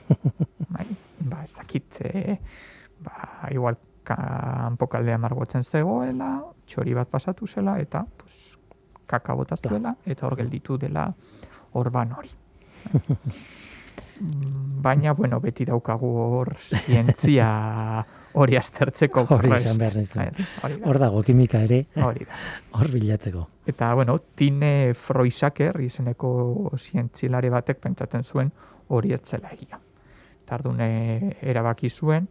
[0.75, 0.85] bai,
[1.29, 2.37] ba, ez dakit, e,
[3.03, 8.57] ba, igual kanpokaldea margotzen zegoela, txori bat pasatu zela, eta pues,
[9.07, 11.07] kaka botatuela, eta hor gelditu dela
[11.79, 12.31] orban hori.
[14.83, 17.47] Baina, bueno, beti daukagu hor zientzia
[18.39, 19.25] hori aztertzeko.
[19.35, 20.19] Hori izan behar nizu.
[20.85, 22.37] Hor dago kimika ere, Hori da.
[22.77, 23.47] hor bilatzeko.
[23.67, 28.51] Eta, bueno, Tine Freusaker izeneko zientzilare batek pentsatzen zuen
[28.93, 29.79] hori etzela egia.
[30.45, 32.27] Tardune erabaki zuen,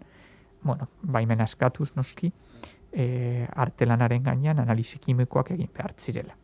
[0.62, 2.33] bueno, baimen askatuz noski,
[2.92, 6.37] e, artelanaren gainean analizi kimikoak egin behar zirela.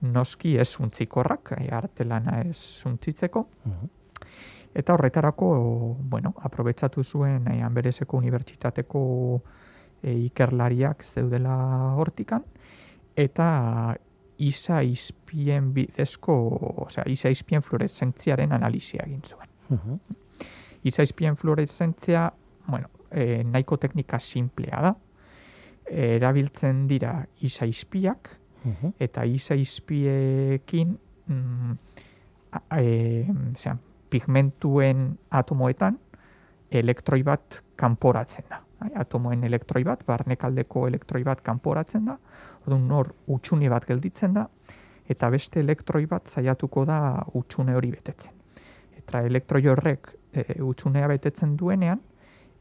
[0.00, 3.86] Noski ez untzikorrak, e, artelana ez untzitzeko, Mhm.
[4.76, 5.46] Eta horretarako,
[6.00, 9.00] bueno, aprobetsatu zuen eh, Anbereseko Unibertsitateko
[10.02, 11.54] eh, ikerlariak zeudela
[11.96, 12.44] hortikan,
[13.16, 13.96] eta
[14.36, 16.34] isa izpien bidezko,
[16.84, 19.48] osea, isa izpien fluoreszentziaren analizia egin zuen.
[19.70, 19.96] Mhm.
[20.84, 22.32] Isa izpien fluoreszentzia,
[22.66, 24.94] bueno, eh, nahiko teknika simplea da,
[25.86, 28.30] erabiltzen dira isa izpiak,
[28.64, 28.94] Mhm.
[28.98, 31.72] eta isa izpiekin mm,
[32.52, 33.78] a- e, zean,
[34.10, 35.98] pigmentuen atomoetan
[36.70, 38.60] elektroi bat kanporatzen da.
[38.94, 42.18] Atomoen elektroi bat, barnekaldeko elektroi bat kanporatzen da,
[42.66, 44.48] orduan nor utxune bat gelditzen da,
[45.08, 48.32] eta beste elektroi bat saiatuko da utxune hori betetzen.
[48.98, 52.00] Eta elektroi horrek e, utxunea betetzen duenean,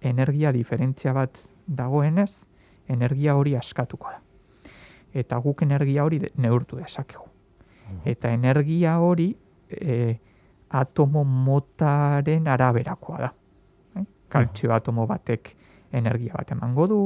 [0.10, 1.38] energia diferentzia bat
[1.68, 2.46] dagoenez,
[2.88, 4.22] energia hori askatuko da.
[5.16, 7.26] Eta guk energia hori neurtu dezakegu.
[8.06, 9.30] Eta energia hori
[9.70, 10.16] e,
[10.70, 13.32] atomo motaren araberakoa da.
[13.96, 14.06] Eh?
[14.30, 15.54] Kaltzio atomo batek
[15.96, 17.00] energia bat emango du,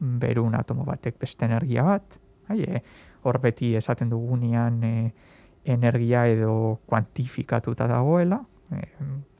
[0.00, 2.18] berun atomo batek beste energia bat,
[2.48, 2.82] bai, e,
[3.22, 4.94] hor beti esaten dugunean e,
[5.64, 8.40] energia edo kuantifikatuta dagoela,
[8.72, 8.82] e,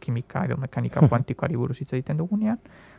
[0.00, 2.58] kimika edo mekanika kuantikoari buruz hitz egiten dugunean,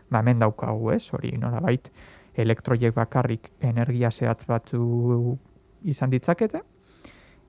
[0.09, 1.91] ba hemen daukagu ez, hori nolabait
[2.37, 5.37] elektroiek bakarrik energia zehatz batzu
[5.83, 6.61] izan ditzakete,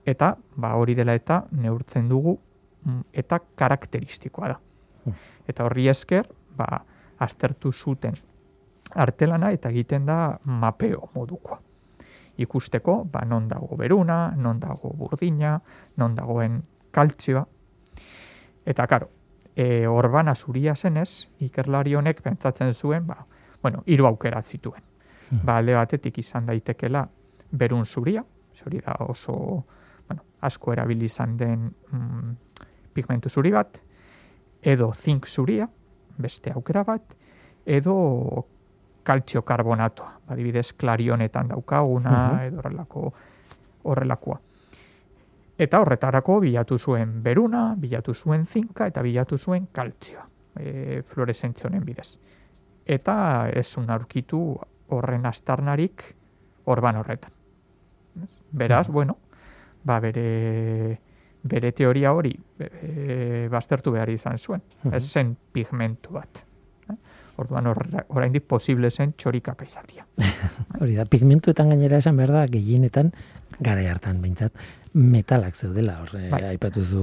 [0.07, 2.39] eta ba hori dela eta neurtzen dugu
[2.85, 4.59] mm, eta karakteristikoa da.
[5.49, 6.83] Eta horri esker, ba,
[7.25, 8.17] aztertu zuten
[8.95, 11.61] artelana eta egiten da mapeo modukoa.
[12.39, 15.59] Ikusteko, ba, non dago beruna, non dago burdina,
[15.97, 16.61] non dagoen
[16.95, 17.45] kaltzioa.
[18.69, 19.09] Eta, karo,
[19.57, 23.23] e, orbana zuria zenez, ikerlari honek pentsatzen zuen, ba,
[23.63, 24.83] bueno, hiru aukera zituen.
[25.31, 25.41] Hmm.
[25.45, 27.07] Ba, alde batetik izan daitekela
[27.51, 28.25] berun zuria,
[28.67, 29.35] hori da oso
[30.09, 32.33] bueno, asko erabili izan den mm,
[32.93, 33.79] pigmentu zuri bat,
[34.63, 35.69] edo zink zuria,
[36.19, 37.15] beste aukera bat,
[37.65, 37.95] edo
[39.07, 42.41] kaltzio karbonatoa, adibidez klarionetan daukaguna, Mhm.
[42.49, 43.13] edo horrelako
[43.85, 44.41] horrelakoa.
[45.59, 50.29] Eta horretarako bilatu zuen beruna, bilatu zuen zinka eta bilatu zuen kaltzioa,
[50.61, 52.13] e, fluoreszentzia honen bidez.
[52.87, 54.41] Eta ez zuen aurkitu
[54.89, 56.05] horren astarnarik
[56.65, 57.33] orban horretan.
[58.53, 58.93] Beraz, Mhm.
[58.95, 59.17] bueno,
[59.85, 61.01] ba bere
[61.43, 64.63] bere teoria hori e, baztertu behar izan zuen.
[64.83, 64.95] Mhm.
[64.95, 66.45] Ez zen pigmentu bat.
[67.39, 67.41] Eh?
[67.41, 67.69] Orduan
[68.09, 70.05] oraindik posible zen txorikaka izatia.
[70.81, 73.13] Hori da, pigmentuetan gainera esan behar da, gehienetan,
[73.61, 74.53] gara hartan behintzat,
[74.99, 76.41] metalak zeudela, horre, Bai.
[76.53, 77.03] aipatu zu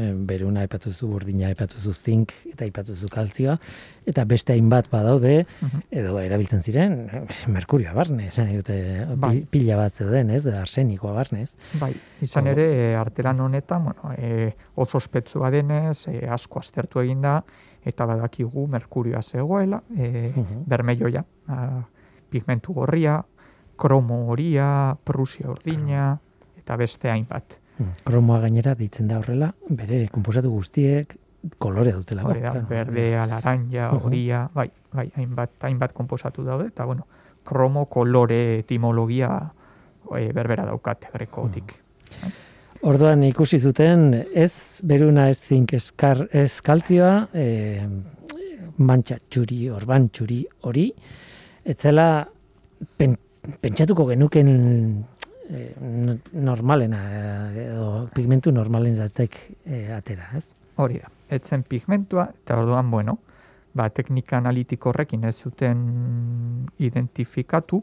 [0.00, 3.58] eh, beruna, aipatu zu burdina, aipatu zu zink, eta aipatu zu kaltzioa,
[4.06, 5.82] eta beste hainbat badaude, Mhm.
[5.90, 8.78] edo erabiltzen ziren, eh, merkurioa barne, esan nahi dute,
[9.10, 9.46] pi- Bai.
[9.50, 11.52] pila bat zeuden, ez, arsenikoa barne, ez?
[11.80, 11.92] Bai,
[12.22, 17.42] izan ere, e, artelan honetan, bueno, e, oso ospetsua denez, e, asko aztertu egin da,
[17.84, 20.62] eta badakigu merkurioa zegoela, e, Mhm.
[20.66, 21.82] bermeioia, a,
[22.30, 23.22] pigmentu gorria,
[23.76, 26.18] kromo horia, prusia urdina,
[26.56, 27.58] eta beste hainbat.
[27.78, 31.16] Hmm, Kromoa gainera deitzen da horrela, bere konposatu guztiek
[31.58, 32.30] kolore dutelako.
[32.30, 32.66] Hori da, claro.
[32.68, 34.04] berdea, laranja, Mhm.
[34.04, 37.06] horia, bai, bai, hainbat, hainbat konposatu daude, eta bueno,
[37.44, 39.52] kromo kolore etimologia
[40.16, 41.74] e, berbera daukate grekotik.
[42.84, 47.46] Orduan ikusi zuten ez beruna ez zink eskar ez kaltzioa, e,
[48.76, 50.90] mantxa txuri, orban txuri hori,
[51.64, 52.26] etzela
[53.00, 53.14] pen,
[53.64, 56.18] pentsatuko genuken e, no-
[56.50, 60.50] normalena eh, edo pigmentu normalen zatek e, atera, ez?
[60.76, 63.16] Hori da, etzen pigmentua, eta orduan, bueno,
[63.72, 67.80] ba, teknika analitiko horrekin ez zuten identifikatu,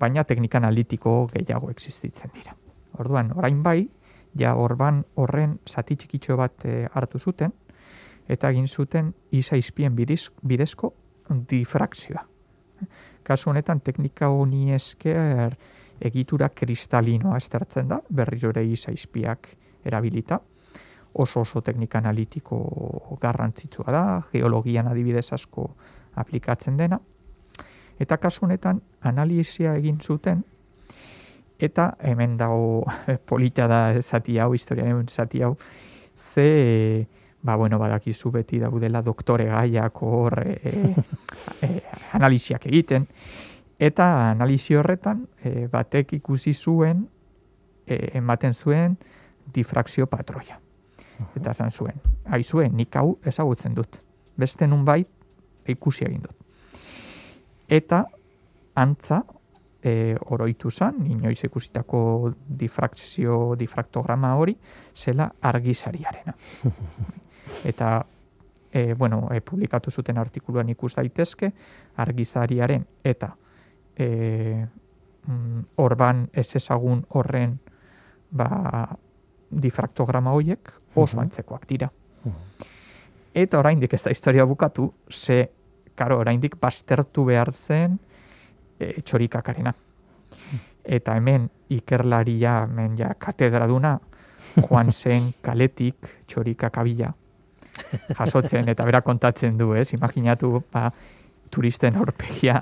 [0.00, 2.56] baina teknika analitiko gehiago existitzen dira.
[3.00, 3.82] Orduan, orain bai,
[4.38, 7.52] ja orban horren zati txikitxo bat eh, hartu zuten,
[8.28, 10.92] eta egin zuten isa izpien bidezko
[11.50, 12.26] difrakzioa.
[13.22, 15.56] Kasu honetan, teknika honi esker
[16.00, 19.50] egitura kristalinoa estertzen da, berriro ere isa izpiak
[19.84, 20.40] erabilita,
[21.14, 25.66] oso oso teknika analitiko garrantzitsua da, geologian adibidez asko
[26.22, 27.00] aplikatzen dena.
[28.00, 30.44] Eta kasu honetan analizia egin zuten
[31.60, 32.84] eta hemen dago
[33.28, 35.56] polita da zati hau, historiaren zati hau,
[36.16, 37.06] ze,
[37.42, 40.94] ba, bueno, badakizu beti daudela doktore gaiak hor e,
[41.62, 41.70] e,
[42.12, 43.06] analiziak egiten,
[43.78, 47.06] eta analizi horretan e, batek ikusi zuen,
[47.86, 48.96] e, ematen zuen
[49.54, 50.60] difrakzio patroia.
[51.36, 51.98] Eta zan zuen,
[52.32, 53.98] aizuen, nik hau ezagutzen dut.
[54.40, 55.02] Beste nun bai,
[55.68, 56.36] ikusi egin dut.
[57.68, 58.04] Eta,
[58.74, 59.20] antza,
[59.82, 64.56] e, oroitu zan, inoiz ikusitako difrakzio, difraktograma hori,
[64.94, 66.34] zela argizariarena.
[67.70, 68.04] Eta,
[68.72, 71.52] e, bueno, e, publikatu zuten artikuluan ikus daitezke,
[71.96, 73.32] argizariaren eta
[73.96, 74.66] e,
[75.26, 77.58] mm, orban ez ezagun horren
[78.30, 78.86] ba,
[79.50, 81.90] difraktograma horiek oso antzekoak dira.
[83.34, 85.48] Eta oraindik ez da historia bukatu, ze,
[85.94, 87.98] karo, oraindik bastertu behar zen,
[88.80, 89.72] e, txorikakarena.
[90.84, 93.98] Eta hemen ikerlaria, hemen ja katedraduna,
[94.56, 97.12] joan zen kaletik txorikakabila
[98.18, 99.92] jasotzen eta bera kontatzen du, ez?
[99.94, 100.88] Imaginatu, ba,
[101.50, 102.60] turisten aurpegia,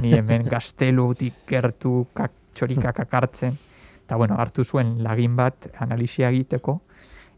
[0.00, 3.56] ni hemen gaztelutik gertu kak, txorikak akartzen.
[4.04, 6.80] Eta, bueno, hartu zuen lagin bat analizia egiteko,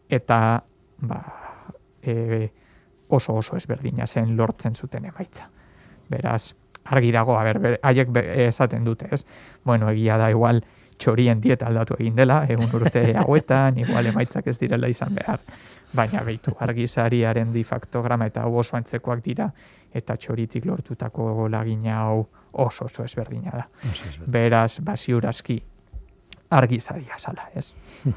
[0.09, 0.62] eta,
[1.09, 1.21] ba,
[2.03, 2.49] e,
[3.12, 5.49] oso oso ezberdina zen lortzen zuten emaitza.
[6.09, 8.09] Beraz, argi dago, a ber, haiek
[8.49, 9.25] esaten dute, ez?
[9.64, 10.62] Bueno, egia da igual
[10.99, 15.42] txorien dieta aldatu egin dela, egun urte hauetan, igual emaitzak ez direla izan behar.
[15.92, 19.51] Baina behitu, argizariaren difaktograma eta oso antzekoak dira,
[19.92, 23.66] eta txoritik lortutako lagina hau oso oso ezberdina da.
[24.27, 25.61] Beraz, basiurazki
[26.53, 27.73] argizaria sala, ez?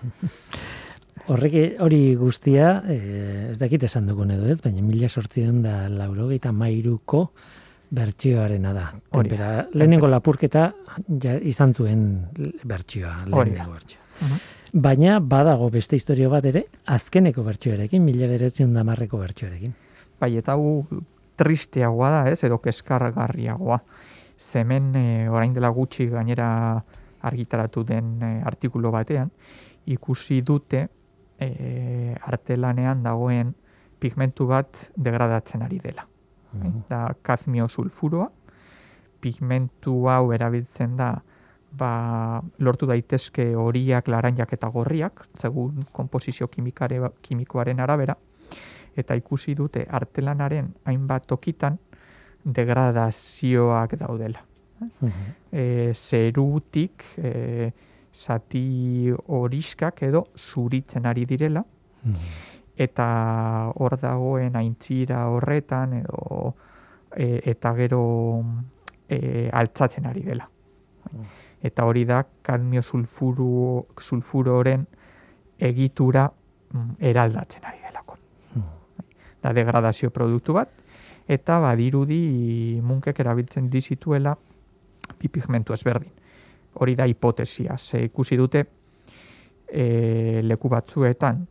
[1.31, 6.51] Horrek hori guztia, eh, ez dakit esan dugun edo ez, baina mila sortzion da laurogeita
[6.53, 7.29] mairuko,
[7.95, 8.85] bertsioarena da.
[9.11, 10.67] Tempera, lehenengo lapurketa
[11.21, 12.05] ja, izan zuen
[12.67, 14.39] bertsioa, lehenengo bertsioa.
[14.85, 19.75] Baina badago beste historio bat ere, azkeneko bertsioarekin, mila beretzen damarreko bertsioarekin.
[20.19, 20.81] Bai, eta hu
[21.39, 23.79] tristeagoa da, ez, edo keskargarriagoa.
[24.39, 26.49] Zemen e, orain dela gutxi gainera
[27.27, 29.31] argitaratu den e, artikulu batean,
[29.95, 30.87] ikusi dute
[31.39, 33.55] e, artelanean dagoen
[33.99, 36.07] pigmentu bat degradatzen ari dela
[36.89, 38.29] da kazmio sulfuroa,
[39.21, 41.13] pigmentu hau erabiltzen da
[41.75, 48.15] ba, lortu daitezke horiak, laranjak eta gorriak, segun komposizio kimikare, kimikoaren arabera,
[48.95, 51.77] eta ikusi dute artelanaren hainbat tokitan
[52.45, 54.43] degradazioak daudela.
[55.51, 57.71] E, zerutik e,
[58.15, 61.63] zati horiskak edo zuritzen ari direla,
[62.77, 66.55] eta hor dagoen aintzira horretan edo
[67.15, 68.01] e, eta gero
[69.07, 70.49] e, altzatzen ari dela.
[71.65, 74.85] Eta hori da kadmio sulfuru, sulfuroren
[75.57, 78.17] egitura mm, eraldatzen ari delako.
[79.41, 80.69] Da degradazio produktu bat,
[81.27, 84.35] eta badirudi munkek erabiltzen dizituela
[85.21, 86.11] pigmentu ezberdin.
[86.75, 88.65] Hori da hipotesia, ze ikusi dute
[89.67, 91.45] e, leku batzuetan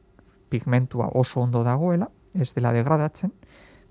[0.54, 3.32] pigmentua oso ondo dagoela, ez dela degradatzen,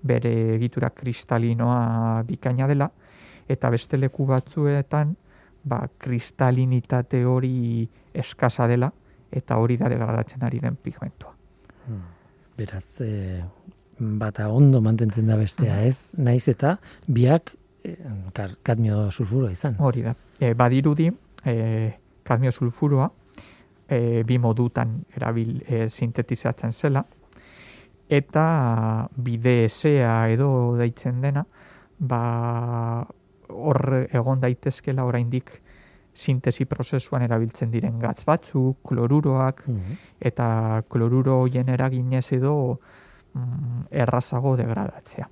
[0.04, 2.88] bere egitura kristalinoa bikaina dela,
[3.48, 5.14] eta beste leku batzuetan,
[5.64, 8.90] ba, kristalinitate hori eskasa dela,
[9.34, 11.32] eta hori da degradatzen ari den pigmentua.
[11.86, 12.04] Hmm.
[12.56, 13.42] Beraz, e,
[13.98, 15.88] bata ondo mantentzen da bestea, hmm.
[15.88, 16.20] ez?
[16.20, 16.76] Naiz eta
[17.08, 17.96] biak e,
[18.62, 19.76] kadmio sulfuro izan.
[19.80, 20.14] Hori da.
[20.38, 21.10] E, badirudi,
[21.44, 21.56] e,
[22.24, 23.10] kadmio sulfuroa,
[23.88, 27.04] e, bi modutan erabil e, sintetizatzen zela,
[28.08, 31.44] eta bide esea edo deitzen dena,
[31.98, 33.04] ba,
[33.48, 35.60] hor egon daitezkela oraindik
[36.14, 39.96] sintesi prozesuan erabiltzen diren gatz batzu, kloruroak, mhm.
[40.20, 42.54] eta kloruro hoien eraginez edo
[43.32, 45.28] mm, errazago degradatzea.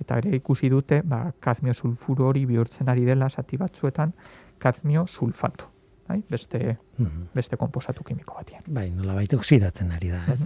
[0.00, 4.14] Eta ere ikusi dute, ba, kazmio sulfuro hori bihurtzen ari dela zati batzuetan,
[4.58, 5.69] kazmio sulfatu
[6.10, 6.18] bai?
[6.30, 6.60] beste,
[6.98, 8.66] mm beste komposatu kimiko batean.
[8.66, 10.40] Bai, nola baita oksidatzen ari da, ez?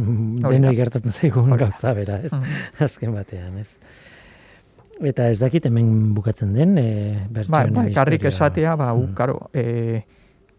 [0.00, 2.32] Mm Denoi gertatzen zaigun gauza bera, ez?
[2.88, 3.68] Azken batean, ez?
[5.12, 6.88] Eta ez dakit hemen bukatzen den, e,
[7.28, 9.14] bertsioen bai, bai, karrik esatea, ba, mm.
[9.18, 10.00] karo, e,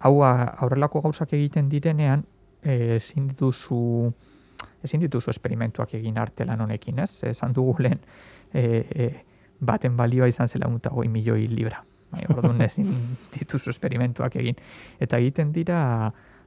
[0.05, 2.21] hau aurrelako gauzak egiten direnean,
[2.61, 4.11] e, ezin dituzu
[4.85, 7.23] ezin dituzu esperimentuak egin artelan honekin, ez?
[7.27, 7.99] Esan dugu lehen,
[8.53, 9.09] e, e,
[9.59, 11.83] baten balioa izan zela goi milioi libra.
[12.11, 12.89] Bai, orduan ezin
[13.35, 14.57] dituzu esperimentuak egin.
[14.99, 15.79] Eta egiten dira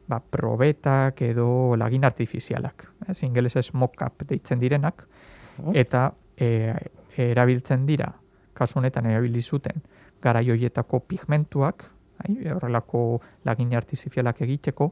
[0.09, 2.89] ba, probetak edo lagin artifizialak.
[3.09, 5.07] Ez, ingeles ez mock-up deitzen direnak.
[5.61, 5.73] Oh.
[5.75, 6.73] Eta e,
[7.17, 8.13] erabiltzen dira
[8.61, 9.83] kasu honetan erabili zuten
[10.23, 11.87] garai hoietako pigmentuak,
[12.21, 14.91] bai, horrelako lagin artifizialak egiteko,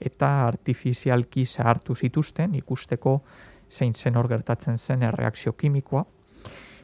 [0.00, 3.20] eta artifizialki zahartu zituzten ikusteko
[3.70, 6.04] zein zen hor gertatzen zen erreakzio kimikoa,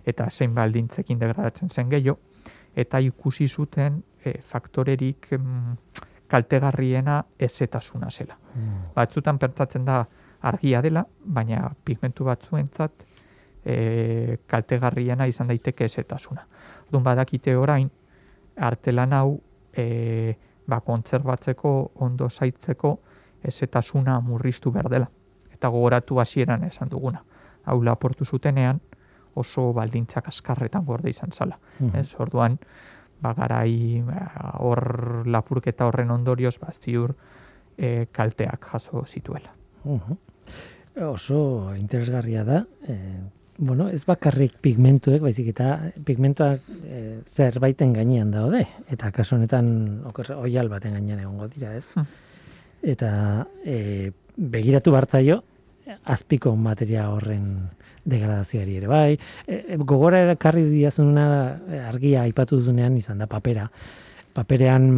[0.06, 2.18] eta zein baldintzekin degradatzen zen gehiago,
[2.76, 5.76] eta ikusi zuten e, faktorerik mm,
[6.28, 8.36] kaltegarriena ezetasuna zela.
[8.54, 8.82] Mm.
[8.94, 10.04] Batzutan pertsatzen da
[10.42, 12.92] argia dela, baina pigmentu batzuentzat
[13.64, 16.46] e, kaltegarriena izan daiteke ezetasuna.
[16.86, 17.90] Orduan badakite orain
[18.56, 19.40] artelan hau
[19.76, 20.34] e,
[20.66, 21.74] ba, kontserbatzeko
[22.06, 22.98] ondo zaitzeko
[23.44, 25.10] ezetasuna murriztu behar dela.
[25.52, 27.22] Eta gogoratu hasieran esan duguna.
[27.64, 28.80] Hau laportu zutenean
[29.34, 31.58] oso baldintzak askarretan gorde izan zala.
[31.78, 31.96] Mhm.
[31.96, 32.58] Ez, orduan,
[33.20, 37.14] ba, garai ba, hor lapurketa horren ondorioz, ba, ziur
[37.76, 39.52] e, kalteak jaso zituela.
[39.84, 40.16] Mhm.
[41.06, 42.64] Oso interesgarria da.
[42.86, 42.96] E,
[43.60, 48.64] bueno, ez bakarrik pigmentuek, baizik eta pigmentuak e, zerbaiten gainean daude.
[48.88, 50.02] Eta kasu honetan
[50.36, 51.86] oial baten gainean egongo dira, ez?
[51.94, 52.08] Hmm.
[52.82, 53.10] Eta
[53.64, 55.42] e, begiratu bartzaio,
[56.04, 57.70] azpiko materia horren
[58.04, 59.18] degradazioari ere bai.
[59.46, 61.26] E, e, gogora ekarri diazuna
[61.68, 63.68] e, argia aipatu duzunean izan da papera.
[64.34, 64.88] Paperean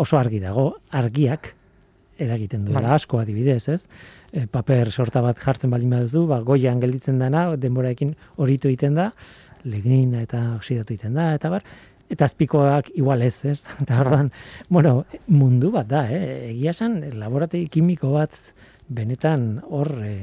[0.00, 1.54] oso argi dago, argiak
[2.20, 2.96] eragiten duela Bai.
[3.00, 3.82] asko adibidez, ez?
[4.32, 9.10] E, paper sorta bat jartzen baldin baduzu, ba goian gelditzen dana, denboraekin horitu egiten da,
[9.64, 11.64] legnina eta oksidatu egiten da eta bar,
[12.10, 13.60] eta azpikoak igual ez, ez?
[13.82, 14.32] Eta orduan,
[14.68, 16.50] bueno, mundu bat da, eh?
[16.50, 18.36] Egia esan laborategi kimiko bat
[18.90, 20.14] benetan hor e,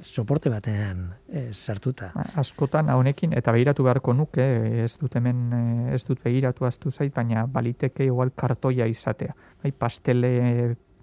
[0.00, 2.10] soporte batean e, sartuta.
[2.40, 4.46] Askotan honekin eta begiratu beharko nuke,
[4.84, 9.34] ez dut hemen eh, ez dut begiratu aztu zait, baina baliteke igual kartoia izatea.
[9.62, 10.32] Bai, pastele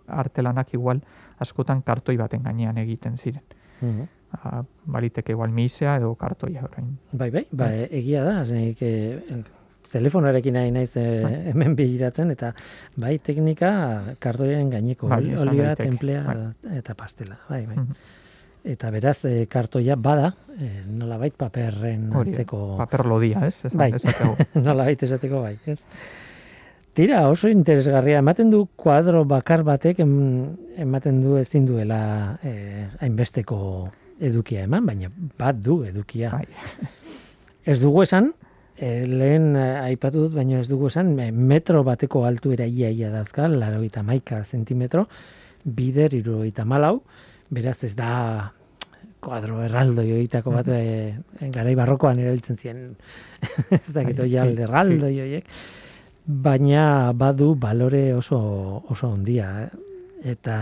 [0.07, 1.01] artelanak igual
[1.43, 3.43] askotan kartoi baten gainean egiten ziren.
[3.81, 4.13] Mhm.
[4.27, 4.63] Ba,
[4.97, 6.97] baliteke igual misea edo kartoia orain.
[7.11, 9.43] Bai, bai, ba, egia da, zenik, e,
[9.91, 11.05] telefonarekin nahi naiz e,
[11.51, 12.53] hemen begiratzen, eta
[12.99, 13.71] bai, teknika
[14.23, 16.37] kartoien gaineko, Bai, olioa, templea
[16.77, 17.77] eta pastela, bai, bai.
[17.77, 18.15] Mhm.
[18.67, 23.55] Eta beraz, e, kartoia bada, e, nolabait paperren Hori, antzeko, paper lodia, ez?
[23.69, 23.91] Esan Bai.
[24.67, 25.79] nolabait esateko bai, ez?
[26.97, 30.13] Tira, oso interesgarria, ematen du kuadro bakar batek em,
[30.81, 31.99] ematen du ezin duela
[32.41, 33.59] e, hainbesteko
[34.19, 36.31] edukia eman, baina bat du edukia.
[36.33, 36.89] Bai.
[37.67, 38.31] Ez dugu esan,
[38.77, 43.09] e, lehen eh, aipatu dut, baina ez dugu esan, e, metro bateko altuera ia ia
[43.11, 45.07] dazka, laro eta maika zentimetro,
[45.63, 47.01] bider irurogeita malau,
[47.49, 48.53] beraz ez da
[49.23, 52.85] kuadro erraldoi horietako bat, e, garai barrokoan erabiltzen ziren,
[53.81, 55.49] ez dakit oial erraldoi horiek,
[56.27, 58.39] baina badu balore oso,
[58.91, 59.69] oso ondia, eh?
[60.33, 60.57] eta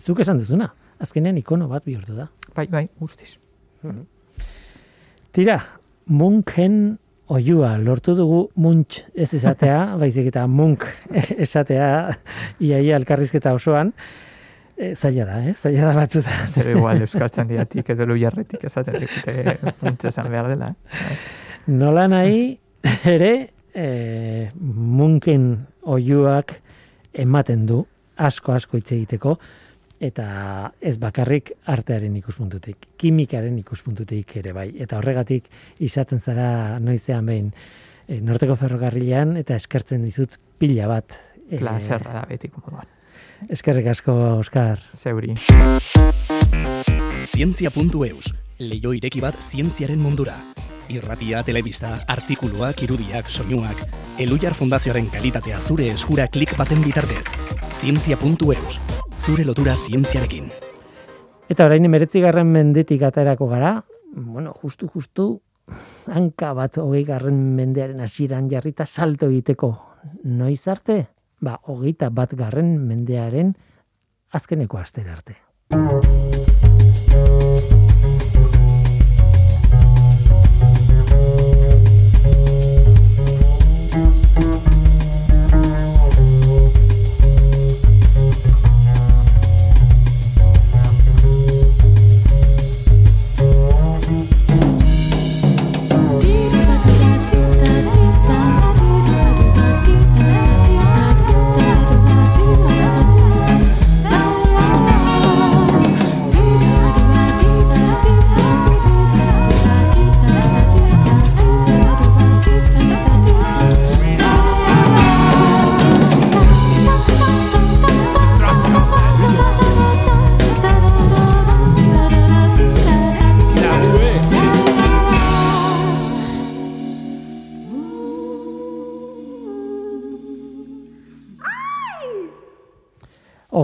[0.00, 0.70] zuk esan duzuna,
[1.02, 2.28] azkenean ikono bat bihurtu da.
[2.54, 3.34] Bai, bai, guztiz.
[5.32, 5.56] Tira,
[6.06, 6.98] munken
[7.32, 11.88] oiua lortu dugu muntx ez esatea, baizik eta munk esatea
[12.60, 13.92] iaia elkarrizketa osoan.
[14.76, 15.54] E, zaila da, eh?
[15.54, 16.52] Zaila da batzutan.
[16.54, 20.72] Zero igual euskaltzen diatik edo lu jarretik esaten dikute puntxe esan behar dela.
[21.70, 22.56] Nola nahi
[23.06, 23.32] ere
[23.74, 26.56] e, munken oiuak
[27.12, 27.82] ematen du
[28.16, 29.36] asko asko hitz egiteko
[30.02, 34.68] eta ez bakarrik artearen ikuspuntutik, kimikaren ikuspuntutik ere bai.
[34.82, 35.46] Eta horregatik
[35.78, 37.52] izaten zara noizean behin
[38.08, 41.18] e, norteko ferrokarrilean eta eskertzen dizut pila bat.
[41.48, 42.88] e, Plazerra da betiko moduan.
[43.48, 44.80] eskerrik asko, Oskar.
[44.96, 45.36] Zeuri.
[47.26, 50.34] Zientzia.eus, leio ireki bat zientziaren mundura.
[50.92, 53.86] Irratia, telebista, artikuluak, irudiak, soinuak,
[54.20, 57.24] Elujar Fundazioaren kalitatea zure eskura klik baten bitartez.
[57.78, 58.80] Zientzia.eus,
[59.22, 60.48] zure lotura zientziarekin.
[61.52, 63.72] Eta orain emeretzigarren mendetik aterako gara,
[64.16, 65.26] bueno, justu, justu,
[66.10, 69.70] hanka bat hogei garren mendearen hasieran jarrita salto egiteko
[70.24, 70.98] noiz arte?
[71.42, 73.54] Ba, hogeita bat garren mendearen
[74.34, 75.38] azkeneko astera arte.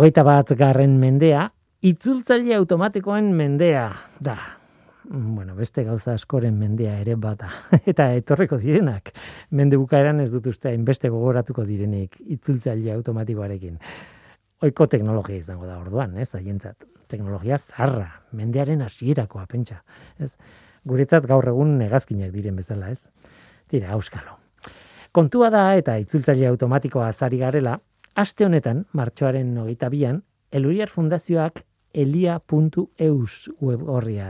[0.08, 1.42] Hogeita bat garren mendea,
[1.84, 3.82] itzultzaile automatikoen mendea
[4.24, 4.38] da.
[5.04, 7.50] Bueno, beste gauza askoren mendea ere bata.
[7.92, 9.10] Eta etorreko direnak.
[9.52, 13.76] Mende bukaeran ez dut uste hainbeste gogoratuko direnik itzultzaile automatikoarekin.
[14.64, 16.88] Oiko teknologia izango da orduan, ez, haientzat.
[17.12, 19.82] Teknologia zarra, mendearen hasierakoa pentsa,
[20.16, 20.30] ez.
[20.88, 23.04] Guretzat gaur egun negazkinak diren bezala, ez.
[23.68, 24.40] Tira, auskalo.
[25.12, 27.76] Kontua da eta itzultzaile automatikoa azari garela,
[28.14, 34.28] aste honetan, martxoaren hogeita bian, Eluriar Fundazioak elia.eus web horria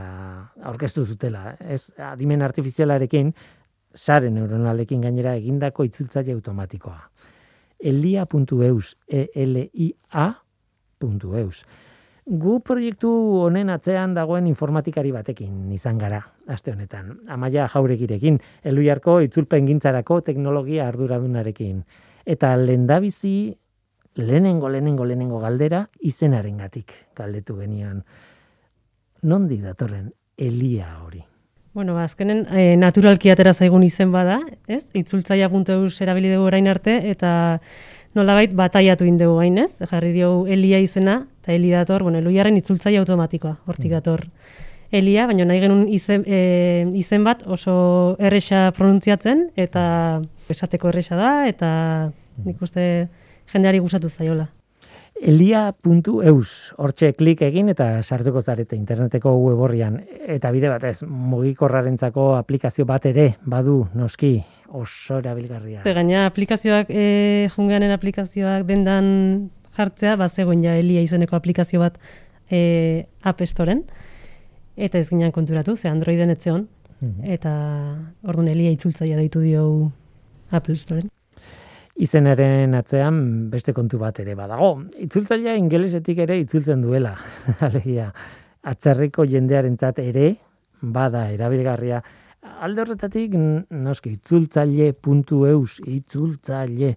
[0.62, 1.56] aurkeztu zutela.
[1.60, 3.32] Ez adimen artifizialarekin,
[3.94, 7.00] sare neuronalekin gainera egindako itzultzaile automatikoa.
[7.78, 11.64] elia.eus, e l i a.eus.
[12.28, 13.10] Gu proiektu
[13.40, 17.20] honen atzean dagoen informatikari batekin izan gara, aste honetan.
[17.28, 21.84] Amaia jauregirekin, eluiarko itzulpen gintzarako teknologia arduradunarekin.
[22.26, 23.54] Eta lendabizi
[24.18, 28.04] lehenengo, lehenengo, lehenengo galdera izenarengatik galdetu genion.
[29.22, 31.24] Nondik datorren elia hori?
[31.74, 34.82] Bueno, ba, azkenen e, naturalki atera zaigun izen bada, ez?
[34.98, 37.30] Itzultzaia.eus erabili dugu orain arte, eta
[38.18, 39.70] nolabait bataiatu indegu gain, ez?
[39.90, 43.94] Jarri dio elia izena, eta eli dator, bueno, eluiaren itzultzaia automatikoa, hortik mm.
[43.94, 44.26] dator.
[44.90, 49.84] Elia, baina nahi genuen izen, e, izen bat oso erresa pronuntziatzen, eta
[50.50, 51.70] esateko erresa da, eta
[52.42, 52.88] nik uste
[53.52, 54.48] jendeari gustatu zaiola.
[55.18, 59.98] Elia.eus, hortxe klik egin eta sartuko zarete interneteko web horrian.
[60.30, 64.36] Eta bide batez, mugikorrarentzako aplikazio bat ere, badu, noski,
[64.68, 65.82] oso erabilgarria.
[65.82, 71.98] Gaina aplikazioak, e, junganen aplikazioak dendan jartzea, bat zegoen ja Elia izeneko aplikazio bat
[72.50, 73.82] e, App Storen,
[74.76, 76.68] eta ez ginen konturatu, ze Androiden etzeon,
[76.98, 77.50] mm eta
[78.26, 79.62] orduan Elia itzultzaia deitu dio
[80.50, 81.06] Apple Storen
[81.98, 83.18] izenaren atzean
[83.50, 84.70] beste kontu bat ere badago.
[85.02, 87.16] Itzultzailea ingelesetik ere itzultzen duela.
[87.66, 88.12] Alegia,
[88.62, 90.32] atzerriko jendearentzat ere
[90.80, 92.02] bada erabilgarria.
[92.62, 96.92] Alde horretatik, noski, itzultzaile.eus, itzultzaile,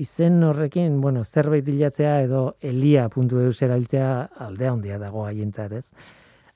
[0.00, 4.08] izen horrekin, bueno, zerbait bilatzea edo elia.eus erabiltzea
[4.46, 6.14] aldea handia dago haientzat, ez?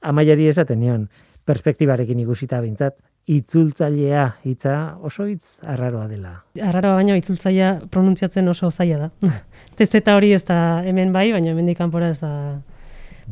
[0.09, 1.09] Amaiari esaten nion,
[1.47, 2.97] perspektibarekin ikusita bintzat,
[3.31, 6.33] itzultzailea hitza oso hitz arraroa dela.
[6.61, 9.11] Arraroa baina itzultzailea pronuntziatzen oso zaila da.
[9.79, 12.33] Tezeta hori ez da hemen bai, baina hemendik kanpora ez da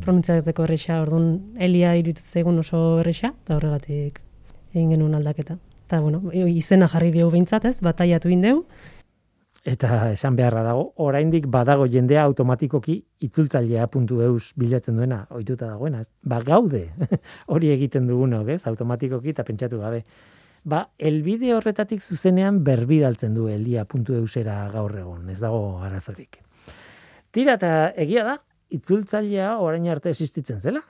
[0.01, 1.01] pronuntziatzeko erresa.
[1.03, 4.21] Orduan Elia irutu egun oso erresa, eta horregatik
[4.73, 5.57] egin genuen aldaketa.
[5.87, 8.63] Eta bueno, izena jarri diegu behintzat ez, bataiatu indeu,
[9.61, 12.95] Eta esan beharra dago, oraindik badago jendea automatikoki
[13.27, 16.01] itzultzailea.eus bilatzen duena, ohituta dagoena?
[16.25, 16.87] Ba gaude,
[17.53, 18.61] hori egiten dugunok, ez?
[18.65, 20.01] Automatikoki eta pentsatu gabe.
[20.65, 26.39] Ba, elbide horretatik zuzenean berbidaltzen du elia.eusera gaur egon, ez dago arazorik.
[27.31, 28.35] Tira eta egia da,
[28.73, 30.81] itzultzailea orain arte existitzen zela,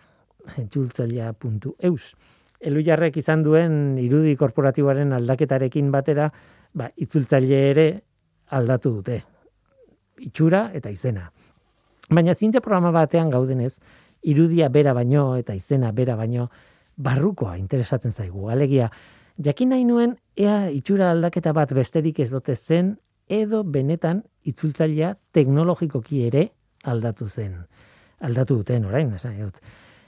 [0.63, 2.13] itzultzailea.eus.
[2.61, 6.30] Elu jarrek izan duen irudi korporatiboaren aldaketarekin batera,
[6.72, 7.88] ba, itzultzaile ere
[8.51, 9.21] aldatu dute.
[10.21, 11.29] Itxura eta izena.
[12.11, 13.79] Baina zientzia programa batean gaudenez,
[14.21, 16.49] irudia bera baino eta izena bera baino
[16.97, 18.49] barrukoa interesatzen zaigu.
[18.49, 18.89] Alegia,
[19.37, 22.97] jakin nahi nuen ea itxura aldaketa bat besterik ez dute zen
[23.31, 26.49] edo benetan itzultzailea teknologikoki ere
[26.83, 27.55] aldatu zen.
[28.21, 29.57] Aldatu duten orain, esan dut.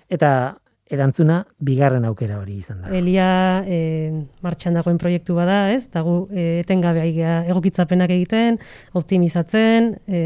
[0.10, 0.58] Eta
[0.94, 2.92] erantzuna bigarren aukera hori izan da.
[2.96, 3.28] Elia
[3.66, 3.80] e,
[4.46, 5.88] martxan dagoen proiektu bada, ez?
[5.94, 8.60] Dago e, etengabe egokitzapenak egiten,
[9.00, 10.24] optimizatzen, e,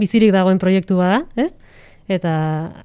[0.00, 1.52] bizirik dagoen proiektu bada, ez?
[2.10, 2.32] Eta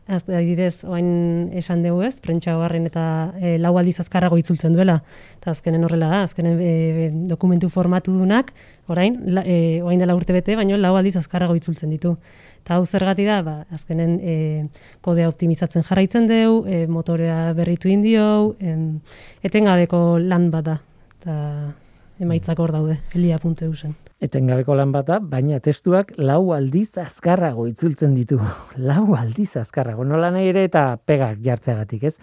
[0.05, 3.03] adibidez, oain esan dugu ez, prentsa hogarren eta
[3.41, 4.99] e, lau aldiz azkarrago itzultzen duela.
[5.39, 8.53] Eta azkenen horrela da, azkenen e, dokumentu formatu dunak,
[8.87, 12.13] orain, la, e, oain dela urte bete, baina lau aldiz azkarrago itzultzen ditu.
[12.61, 14.37] Eta hau zergati da, ba, azkenen e,
[15.01, 18.77] kodea optimizatzen jarraitzen dugu, e, motorea berritu indio, e,
[19.49, 20.79] etengabeko lan bat da.
[21.17, 21.41] Eta
[22.19, 28.39] emaitzak hor daude, elia.eusen etengabeko lan bata, baina testuak lau aldiz azkarrago itzultzen ditu.
[28.89, 30.05] lau aldiz azkarrago.
[30.07, 32.15] Nola nahi ere eta pegak jartzeagatik, ez?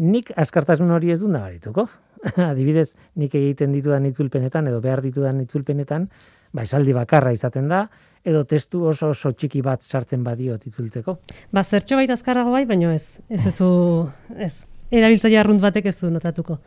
[0.00, 1.86] Nik askartasun hori ez dut nabarituko.
[2.50, 6.06] Adibidez, nik egiten ditudan itzulpenetan edo behar ditudan itzulpenetan,
[6.52, 7.86] ba, esaldi bakarra izaten da,
[8.24, 11.16] edo testu oso oso txiki bat sartzen badiot itzultzeko.
[11.56, 13.16] Ba, zertxo baita azkarrago bai, baina ez.
[13.32, 13.56] Ez ez
[14.36, 14.54] ez.
[14.90, 16.58] Erabiltzaile arrunt batek ez du notatuko.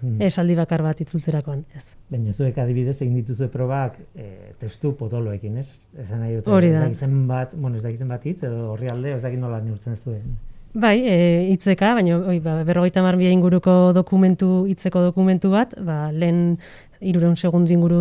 [0.00, 0.20] Hmm.
[0.24, 1.92] esaldi bakar bat itzultzerakoan, ez.
[2.10, 5.68] Baina zuek adibidez egin dituzue probak e, testu potoloekin, ez?
[5.94, 6.86] Esan nahi dute, hori da.
[6.88, 10.34] Ez bat, bueno, ez dakiten bat hitz, edo horri alde, ez dakit nola neurtzen zuen.
[10.72, 11.16] Bai, e,
[11.52, 16.56] itzeka, baina oi, ba, berrogeita marbia inguruko dokumentu, itzeko dokumentu bat, ba, lehen
[16.98, 18.00] irureun segundu inguru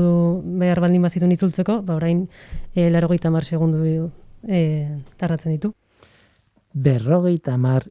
[0.61, 2.23] behar baldin bazitun itzultzeko, ba, orain
[2.73, 3.83] e, larogeita mar segundu
[4.47, 4.61] e,
[5.19, 5.73] tarratzen ditu.
[6.71, 7.89] Berrogeita mar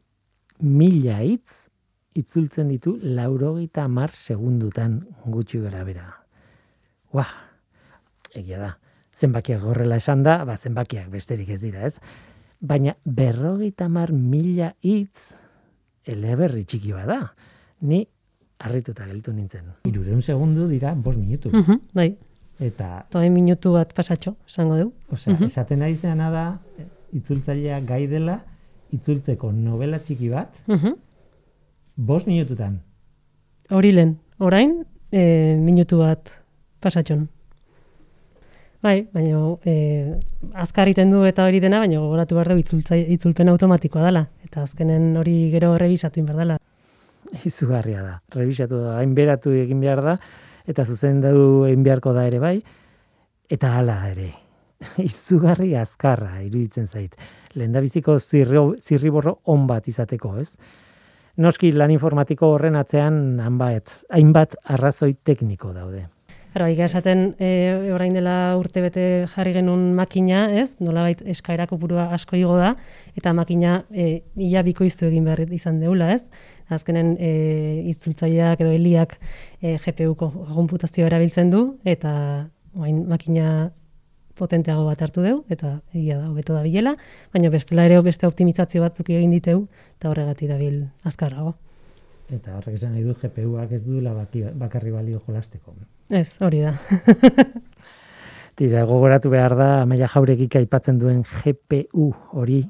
[0.60, 1.69] mila hitz
[2.14, 6.06] itzultzen ditu laurogeita mar segundutan gutxi gara bera.
[7.14, 7.26] Ua,
[8.34, 8.70] egia da.
[9.20, 11.98] Zenbakiak gorrela esan da, ba, zenbakiak besterik ez dira, ez?
[12.60, 15.34] Baina berrogeita mar mila hitz
[16.06, 17.32] eleberri txiki bada.
[17.82, 18.02] Ni
[18.60, 19.70] harrituta gelditu nintzen.
[19.88, 21.50] Irureun segundu dira, bos minutu.
[21.52, 22.16] Mhm, bai,
[22.60, 24.90] Eta, eta hain minutu bat pasatxo, esango du.
[25.10, 25.44] osea, Mhm.
[25.46, 26.42] esaten naizeana da,
[27.16, 28.34] itzultzailea gai dela,
[28.92, 30.92] itzultzeko novela txiki bat, Mhm.
[32.00, 32.80] Bos minututan.
[33.70, 34.80] Hori lehen, orain,
[35.12, 36.32] e, minutu bat
[36.80, 37.28] pasatxon.
[38.80, 39.74] Bai, baina e,
[40.56, 44.24] azkar egiten du eta hori dena, baina gogoratu behar du itzultzai- itzulpen automatikoa dela.
[44.46, 46.58] Eta azkenen hori gero revisatu behar dela.
[47.44, 48.14] izugarria da.
[48.34, 50.18] Revisatu da, hainberatu egin behar da,
[50.66, 52.56] eta zuzen du egin beharko da ere bai,
[53.48, 54.32] eta hala ere.
[55.04, 57.14] Izugarri azkarra iruditzen zait.
[57.54, 60.56] Lehendabiziko zirriborro on bat izateko, ez?
[61.40, 66.02] Noski lan informatiko horren atzean hainbat, hainbat arrazoi tekniko daude.
[66.50, 67.48] Claro, esaten e,
[67.94, 70.74] orain dela urte bete jarri genuen makina, ez?
[70.82, 72.74] Nolabait eskaerako burua asko igo da
[73.16, 76.26] eta makina e, ia bikoiztu egin behar izan deula, ez?
[76.68, 77.30] Azkenen e,
[77.94, 79.16] itzultzaileak edo heliak
[79.62, 82.12] e, GPU-ko konputazioa erabiltzen du eta
[82.74, 83.70] orain makina
[84.40, 86.96] potenteago bat hartu deu eta egia da hobeto da bilela,
[87.34, 89.66] baina bestela ere beste optimizazio batzuk egin diteu
[89.98, 91.54] eta horregatik dabil azkarrago.
[92.30, 95.74] Eta horrek esan nahi du GPU-ak ez duela bakarri balio jolasteko.
[96.10, 96.76] Ez, hori da.
[98.60, 102.62] Tira, gogoratu behar da, Amaia Jauregik aipatzen duen GPU hori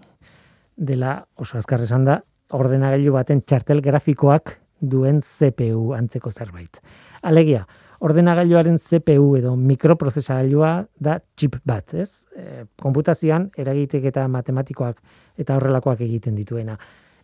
[0.76, 2.20] dela oso azkar esan da,
[2.56, 6.80] ordenagailu baten txartel grafikoak duen CPU antzeko zerbait.
[7.22, 7.66] Alegia,
[8.00, 12.24] ordenagailuaren CPU edo mikroprozesagailua da chip bat, ez?
[12.36, 15.00] E, konputazioan eragitek eta matematikoak
[15.40, 16.78] eta horrelakoak egiten dituena.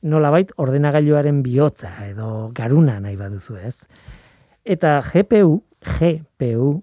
[0.06, 3.80] Nolabait ordenagailuaren bihotza edo garuna nahi baduzu, ez?
[4.64, 5.62] Eta GPU,
[5.96, 6.74] GPU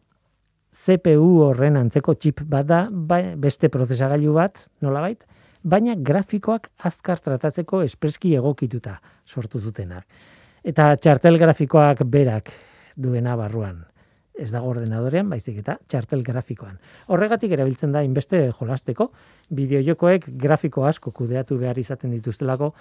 [0.73, 5.21] CPU horren antzeko chip bat da, bai, beste prozesagailu bat, nolabait,
[5.63, 10.03] baina grafikoak azkar tratatzeko espreski egokituta sortu zutenak.
[10.63, 12.49] Eta txartel grafikoak berak
[12.95, 13.83] duena barruan.
[14.33, 16.79] Ez dago ordenadorean, baizik eta txartel grafikoan.
[17.13, 19.11] Horregatik erabiltzen da inbeste jolasteko,
[19.53, 22.71] bideojokoek grafiko asko kudeatu behar izaten dituztelako,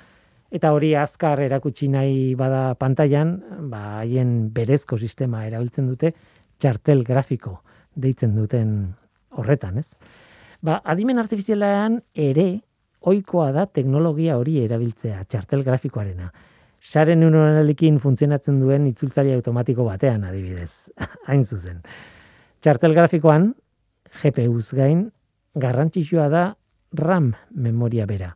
[0.52, 3.36] eta hori azkar erakutsi nahi bada pantailan,
[3.72, 6.12] ba, haien berezko sistema erabiltzen dute
[6.60, 7.58] txartel grafiko
[7.94, 8.74] deitzen duten
[9.36, 9.88] horretan, ez?
[10.62, 12.62] Ba, adimen artifizialean ere
[13.02, 16.30] ohikoa da teknologia hori erabiltzea, txartel grafikoarena.
[16.82, 20.90] Sare neuronalekin funtzionatzen duen itzultzaile automatiko batean adibidez,
[21.30, 21.78] hain zuzen.
[22.62, 23.52] Txartel grafikoan,
[24.18, 25.04] GPUz gain,
[25.54, 26.42] garrantzitsua da
[26.98, 28.32] RAM memoria bera.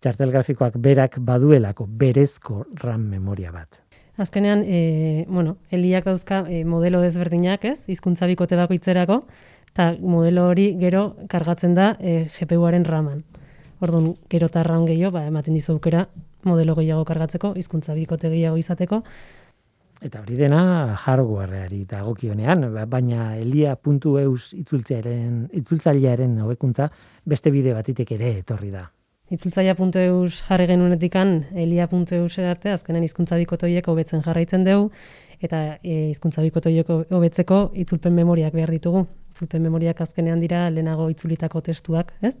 [0.00, 3.82] Txartel grafikoak berak baduelako berezko RAM memoria bat.
[4.16, 7.84] Azkenean, e, bueno, heliak dauzka e, modelo desberdinak, ez?
[7.92, 9.22] Hizkuntza bikote bakoitzerako,
[9.68, 13.20] eta modelo hori gero kargatzen da e, GPU-aren raman.
[13.84, 16.06] Orduan, gero eta RAM gehiago, ba, ematen dizu aukera
[16.44, 19.02] modelo gehiago kargatzeko, hizkuntza bikote gehiago izateko,
[20.02, 26.88] Eta hori dena hardwareari dagokionean, ba- baina elia.eus itzultzailearen itzultzailearen hobekuntza
[27.24, 28.88] beste bide batitek ere etorri da.
[29.32, 34.90] Itzultzaia.eus jarri genuenetikan elia.eus arte azkenen hizkuntza bikotoiek hobetzen jarraitzen dugu
[35.40, 39.06] eta e, hizkuntza bikotoiek hobetzeko itzulpen memoriak behar ditugu.
[39.32, 42.34] Itzulpen memoriak azkenean dira lehenago itzulitako testuak, ez?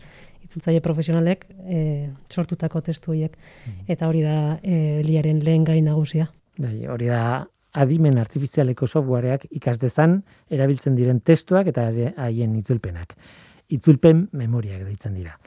[0.52, 3.38] Itzultzaile profesionalek e, sortutako testu horiek
[3.88, 6.26] eta hori da e, eliaren lehen gai nagusia.
[6.60, 7.46] Bai, hori da
[7.80, 10.18] adimen artifizialeko softwareak ikas dezan
[10.52, 11.88] erabiltzen diren testuak eta
[12.26, 13.16] haien itzulpenak.
[13.72, 15.38] Itzulpen memoriak deitzen dira.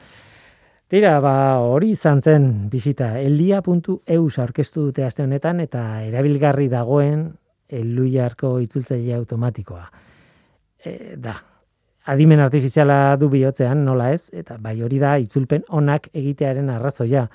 [0.90, 7.28] Tira, ba, hori izan zen bisita elia.eus aurkeztu dute aste honetan eta erabilgarri dagoen
[7.70, 9.86] eluiarko itzultzaile automatikoa.
[10.82, 11.38] E, da,
[12.06, 17.26] adimen artifiziala du bihotzean, nola ez, eta bai hori da itzulpen onak egitearen arrazoia.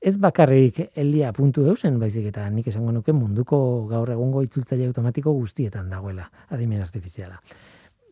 [0.00, 3.58] Ez bakarrik elia.eusen, baizik eta nik esango nuke munduko
[3.90, 7.40] gaur egungo itzultzaile automatiko guztietan dagoela adimen artifiziala.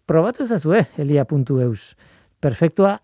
[0.07, 1.95] Probatu ezazue elia.eus.
[2.41, 2.99] Perfektua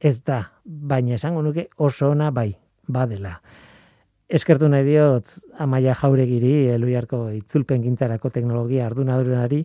[0.00, 2.50] ez da, baina esango nuke oso ona bai,
[2.88, 3.36] badela.
[4.32, 5.28] Eskertu nahi diot
[5.60, 9.60] Amaia Jauregiri, Eluiarko itzulpen gintzarako teknologia ardunadurari,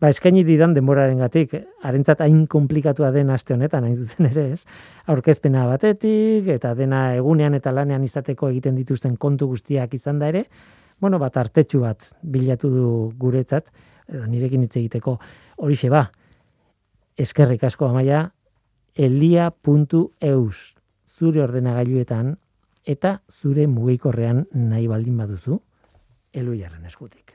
[0.00, 4.62] ba eskaini didan denboraren gatik, harentzat hain komplikatua den aste honetan, hain zuzen ere, ez?
[5.10, 10.44] Aurkezpena batetik, eta dena egunean eta lanean izateko egiten dituzten kontu guztiak izan da ere,
[11.00, 12.88] bueno, bat artetxu bat bilatu du
[13.18, 13.70] guretzat,
[14.08, 15.18] edo nirekin hitz egiteko
[15.58, 16.08] horixe ba.
[17.18, 18.28] Eskerrik asko Amaia,
[18.94, 20.58] elia.eus
[21.08, 22.36] zure ordenagailuetan
[22.88, 25.58] eta zure mugikorrean nahi baldin baduzu
[26.32, 27.27] eluiaren eskutik.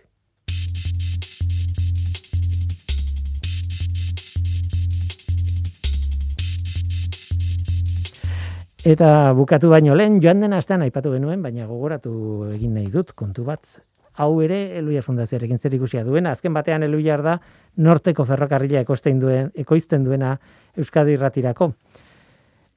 [8.83, 12.11] Eta bukatu baino lehen, joan den astean aipatu genuen, baina gogoratu
[12.51, 13.77] egin nahi dut, kontu bat.
[14.19, 16.33] Hau ere, Eluiar Fundazioarekin zer ikusia duena.
[16.35, 17.37] Azken batean Eluiar da,
[17.79, 20.33] norteko ferrokarrila ekoizten, duen, ekoizten duena
[20.75, 21.69] Euskadi irratirako.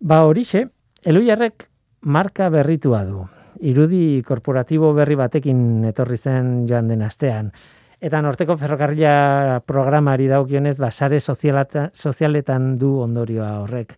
[0.06, 0.62] Ba horixe,
[1.02, 1.66] Eluiarrek
[2.02, 3.24] marka berritua du.
[3.66, 7.50] Irudi korporatibo berri batekin etorri zen joan den astean.
[7.98, 13.96] Eta norteko ferrokarrila programari daukionez, ba, sare sozialetan du ondorioa horrek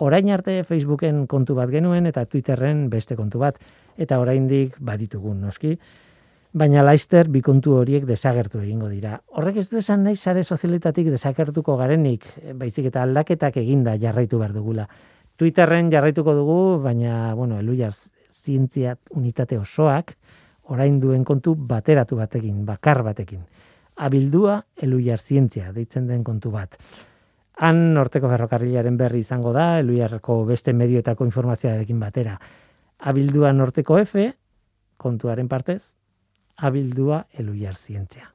[0.00, 3.58] orain arte Facebooken kontu bat genuen eta Twitterren beste kontu bat.
[4.00, 5.74] Eta oraindik baditugun noski.
[6.56, 9.20] Baina laister bi kontu horiek desagertu egingo dira.
[9.36, 12.26] Horrek ez du esan nahi sare sozialetatik desagertuko garenik
[12.58, 14.88] baizik eta aldaketak eginda jarraitu behar dugula.
[15.36, 20.16] Twitterren jarraituko dugu baina bueno eluiar zientzia unitate osoak
[20.72, 23.44] orain duen kontu bateratu batekin bakar batekin.
[23.96, 26.78] Abildua eluiar zientzia deitzen den kontu bat
[27.60, 32.38] Han norteko ferrokarrilaren berri izango da, eluiarreko beste medioetako informazioarekin batera.
[33.10, 34.30] Abildua norteko F,
[34.96, 35.82] kontuaren partez,
[36.56, 38.30] abildua eluiar zientzia.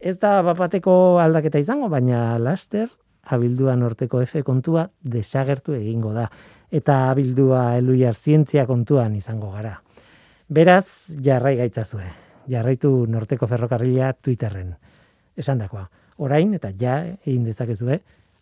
[0.00, 0.92] Ez da bapateko
[1.22, 2.88] aldaketa izango, baina laster,
[3.22, 6.26] abildua norteko F kontua desagertu egingo da.
[6.70, 9.76] Eta abildua eluiar zientzia kontuan izango gara.
[10.48, 12.06] Beraz, jarrai gaitzazue.
[12.50, 14.72] Jarraitu norteko ferrokarrila Twitterren.
[15.38, 15.84] Esan dakoa.
[16.18, 18.00] Orain, eta ja, egin dezakezue,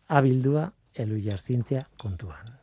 [0.09, 2.57] abildua elu jartzintzia kontuan.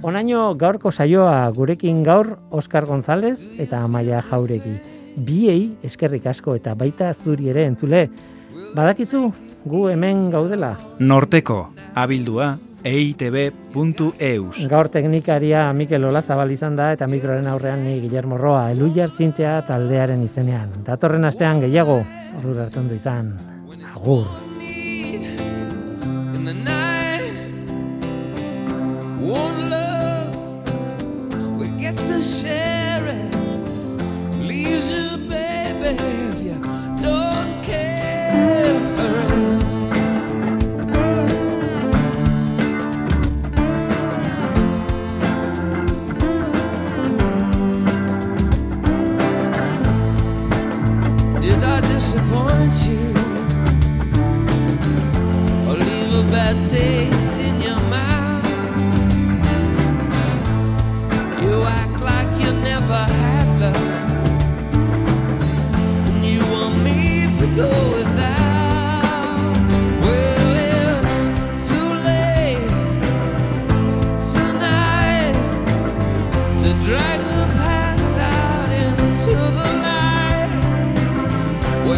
[0.00, 4.78] Onaino gaurko saioa gurekin gaur Oscar González eta Amaia Jauregi.
[5.26, 8.06] Biei eskerrik asko eta baita zuri ere entzule.
[8.74, 9.32] Badakizu,
[9.66, 10.76] gu hemen gaudela.
[11.00, 12.54] Norteko, abildua,
[12.84, 14.66] eitb.eus.
[14.70, 20.22] Gaur teknikaria Mikel Olazabal izan da eta mikroren aurrean ni Guillermo Roa, eluiar zintzea taldearen
[20.26, 20.70] izenean.
[20.86, 22.00] Datorren astean gehiago,
[22.38, 23.34] horru du izan.
[23.94, 24.49] Agur.
[52.00, 53.12] disappoint you
[55.68, 58.46] or leave a bad taste in your mouth.
[61.42, 63.76] You act like you never had love,
[66.08, 68.49] and you want me to go without.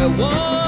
[0.03, 0.62] I want.